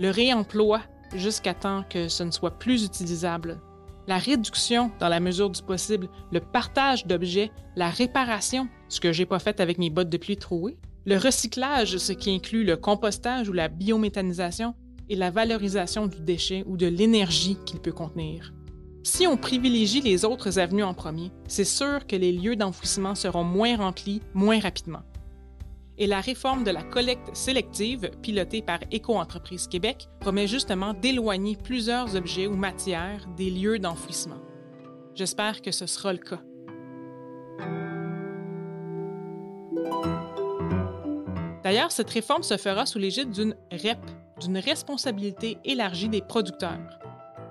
Le 0.01 0.11
réemploi, 0.11 0.81
jusqu'à 1.15 1.55
temps 1.55 1.85
que 1.89 2.09
ce 2.09 2.23
ne 2.23 2.31
soit 2.31 2.59
plus 2.59 2.85
utilisable. 2.85 3.61
La 4.07 4.19
réduction 4.19 4.91
dans 4.99 5.09
la 5.09 5.21
mesure 5.21 5.51
du 5.51 5.63
possible, 5.63 6.09
le 6.33 6.41
partage 6.41 7.07
d'objets, 7.07 7.51
la 7.77 7.91
réparation, 7.91 8.69
ce 8.89 9.01
que 9.01 9.13
j'ai 9.13 9.27
pas 9.27 9.39
fait 9.39 9.61
avec 9.61 9.79
mes 9.79 9.91
bottes 9.91 10.11
de 10.11 10.17
pluie 10.17 10.37
trouées, 10.37 10.79
le 11.07 11.17
recyclage, 11.17 11.97
ce 11.97 12.13
qui 12.13 12.31
inclut 12.31 12.65
le 12.65 12.77
compostage 12.77 13.49
ou 13.49 13.53
la 13.53 13.69
biométhanisation, 13.69 14.75
et 15.11 15.17
la 15.17 15.31
valorisation 15.31 16.07
du 16.07 16.21
déchet 16.21 16.63
ou 16.67 16.77
de 16.77 16.87
l'énergie 16.87 17.59
qu'il 17.67 17.81
peut 17.81 17.93
contenir. 17.93 18.55
Si 19.03 19.27
on 19.27 19.37
privilégie 19.37 20.01
les 20.01 20.25
autres 20.25 20.59
avenues 20.59 20.85
en 20.85 20.95
premier, 20.95 21.33
c'est 21.49 21.65
sûr 21.65 22.07
que 22.07 22.17
les 22.17 22.33
lieux 22.33 22.55
d'enfouissement 22.55 23.15
seront 23.15 23.43
moins 23.43 23.77
remplis 23.77 24.23
moins 24.35 24.61
rapidement 24.61 25.03
et 26.01 26.07
la 26.07 26.21
réforme 26.21 26.65
de 26.65 26.71
la 26.71 26.83
collecte 26.83 27.37
sélective, 27.37 28.11
pilotée 28.23 28.63
par 28.63 28.79
Éco-entreprise 28.91 29.69
Québec, 29.69 30.09
promet 30.19 30.47
justement 30.47 30.95
d'éloigner 30.95 31.57
plusieurs 31.57 32.17
objets 32.17 32.47
ou 32.47 32.57
matières 32.57 33.27
des 33.37 33.51
lieux 33.51 33.79
d'enfouissement. 33.79 34.39
J'espère 35.15 35.61
que 35.61 35.71
ce 35.71 35.87
sera 35.87 36.15
le 36.15 36.19
cas. 36.19 36.41
D'ailleurs, 41.63 41.93
cette 41.93 42.09
réforme 42.09 42.43
se 42.43 42.57
fera 42.57 42.87
sous 42.87 42.99
l'égide 42.99 43.31
d'une 43.31 43.55
REP, 43.71 44.01
d'une 44.41 44.57
responsabilité 44.57 45.59
élargie 45.67 46.09
des 46.09 46.23
producteurs. 46.23 46.99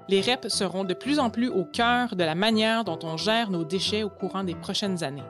Les 0.08 0.22
REP 0.22 0.48
seront 0.50 0.86
de 0.86 0.96
plus 0.96 1.20
en 1.20 1.30
plus 1.30 1.50
au 1.50 1.66
cœur 1.66 2.16
de 2.16 2.24
la 2.24 2.34
manière 2.34 2.84
dont 2.84 2.98
on 3.04 3.16
gère 3.16 3.52
nos 3.52 3.64
déchets 3.64 4.02
au 4.02 4.10
courant 4.10 4.44
des 4.44 4.56
prochaines 4.56 5.04
années. 5.04 5.22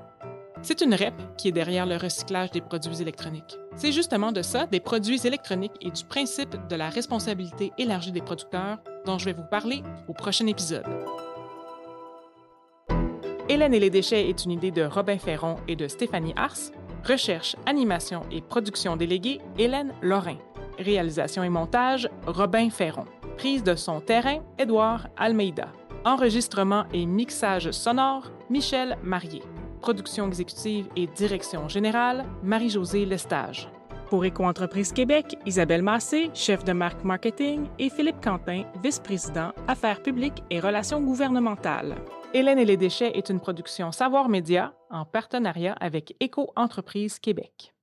C'est 0.62 0.82
une 0.82 0.94
REP 0.94 1.14
qui 1.38 1.48
est 1.48 1.54
derrière 1.54 1.86
le 1.86 1.96
recyclage 1.96 2.52
des 2.52 2.60
produits 2.62 3.02
électroniques. 3.02 3.58
C'est 3.76 3.94
justement 3.94 4.34
de 4.34 4.42
ça, 4.42 4.66
des 4.66 4.82
produits 4.82 5.26
électroniques 5.26 5.78
et 5.82 5.90
du 5.90 6.04
principe 6.04 6.56
de 6.68 6.76
la 6.76 6.90
responsabilité 6.90 7.72
élargie 7.78 8.12
des 8.12 8.22
producteurs 8.22 8.80
dont 9.06 9.18
je 9.18 9.26
vais 9.26 9.34
vous 9.34 9.48
parler 9.50 9.84
au 10.10 10.14
prochain 10.14 10.48
épisode. 10.48 10.86
Hélène 13.48 13.74
et 13.74 13.80
les 13.80 13.90
déchets 13.90 14.30
est 14.30 14.44
une 14.44 14.52
idée 14.52 14.72
de 14.72 14.84
Robin 14.84 15.18
Ferron 15.18 15.56
et 15.68 15.76
de 15.76 15.88
Stéphanie 15.88 16.34
Ars. 16.36 16.72
Recherche, 17.08 17.56
animation 17.66 18.22
et 18.30 18.42
production 18.42 18.98
déléguée, 18.98 19.40
Hélène 19.58 19.94
Lorrain. 20.02 20.38
Réalisation 20.78 21.42
et 21.42 21.50
montage, 21.50 22.10
Robin 22.28 22.70
Ferron. 22.70 23.06
Prise 23.38 23.64
de 23.64 23.76
son 23.76 24.02
terrain, 24.02 24.40
Édouard 24.60 25.08
Almeida. 25.18 25.70
Enregistrement 26.06 26.84
et 26.94 27.06
mixage 27.06 27.72
sonore, 27.72 28.30
Michel 28.50 28.98
Marié. 29.04 29.42
Production 29.82 30.28
exécutive 30.28 30.88
et 30.96 31.08
direction 31.08 31.68
générale, 31.70 32.26
Marie-Josée 32.44 33.06
Lestage. 33.06 33.70
Pour 34.10 34.26
Éco-entreprise 34.26 34.92
Québec, 34.92 35.38
Isabelle 35.46 35.84
Massé, 35.84 36.30
chef 36.34 36.64
de 36.64 36.74
marque 36.74 37.04
marketing, 37.04 37.68
et 37.78 37.90
Philippe 37.90 38.22
Quentin, 38.22 38.64
vice-président, 38.84 39.52
affaires 39.68 40.02
publiques 40.02 40.44
et 40.50 40.60
relations 40.60 41.00
gouvernementales. 41.02 41.96
Hélène 42.34 42.60
et 42.60 42.66
les 42.66 42.78
déchets 42.78 43.18
est 43.18 43.30
une 43.30 43.40
production 43.40 43.92
Savoir 43.92 44.28
Média 44.28 44.74
en 44.90 45.06
partenariat 45.06 45.76
avec 45.80 46.16
Éco-entreprise 46.20 47.20
Québec. 47.20 47.74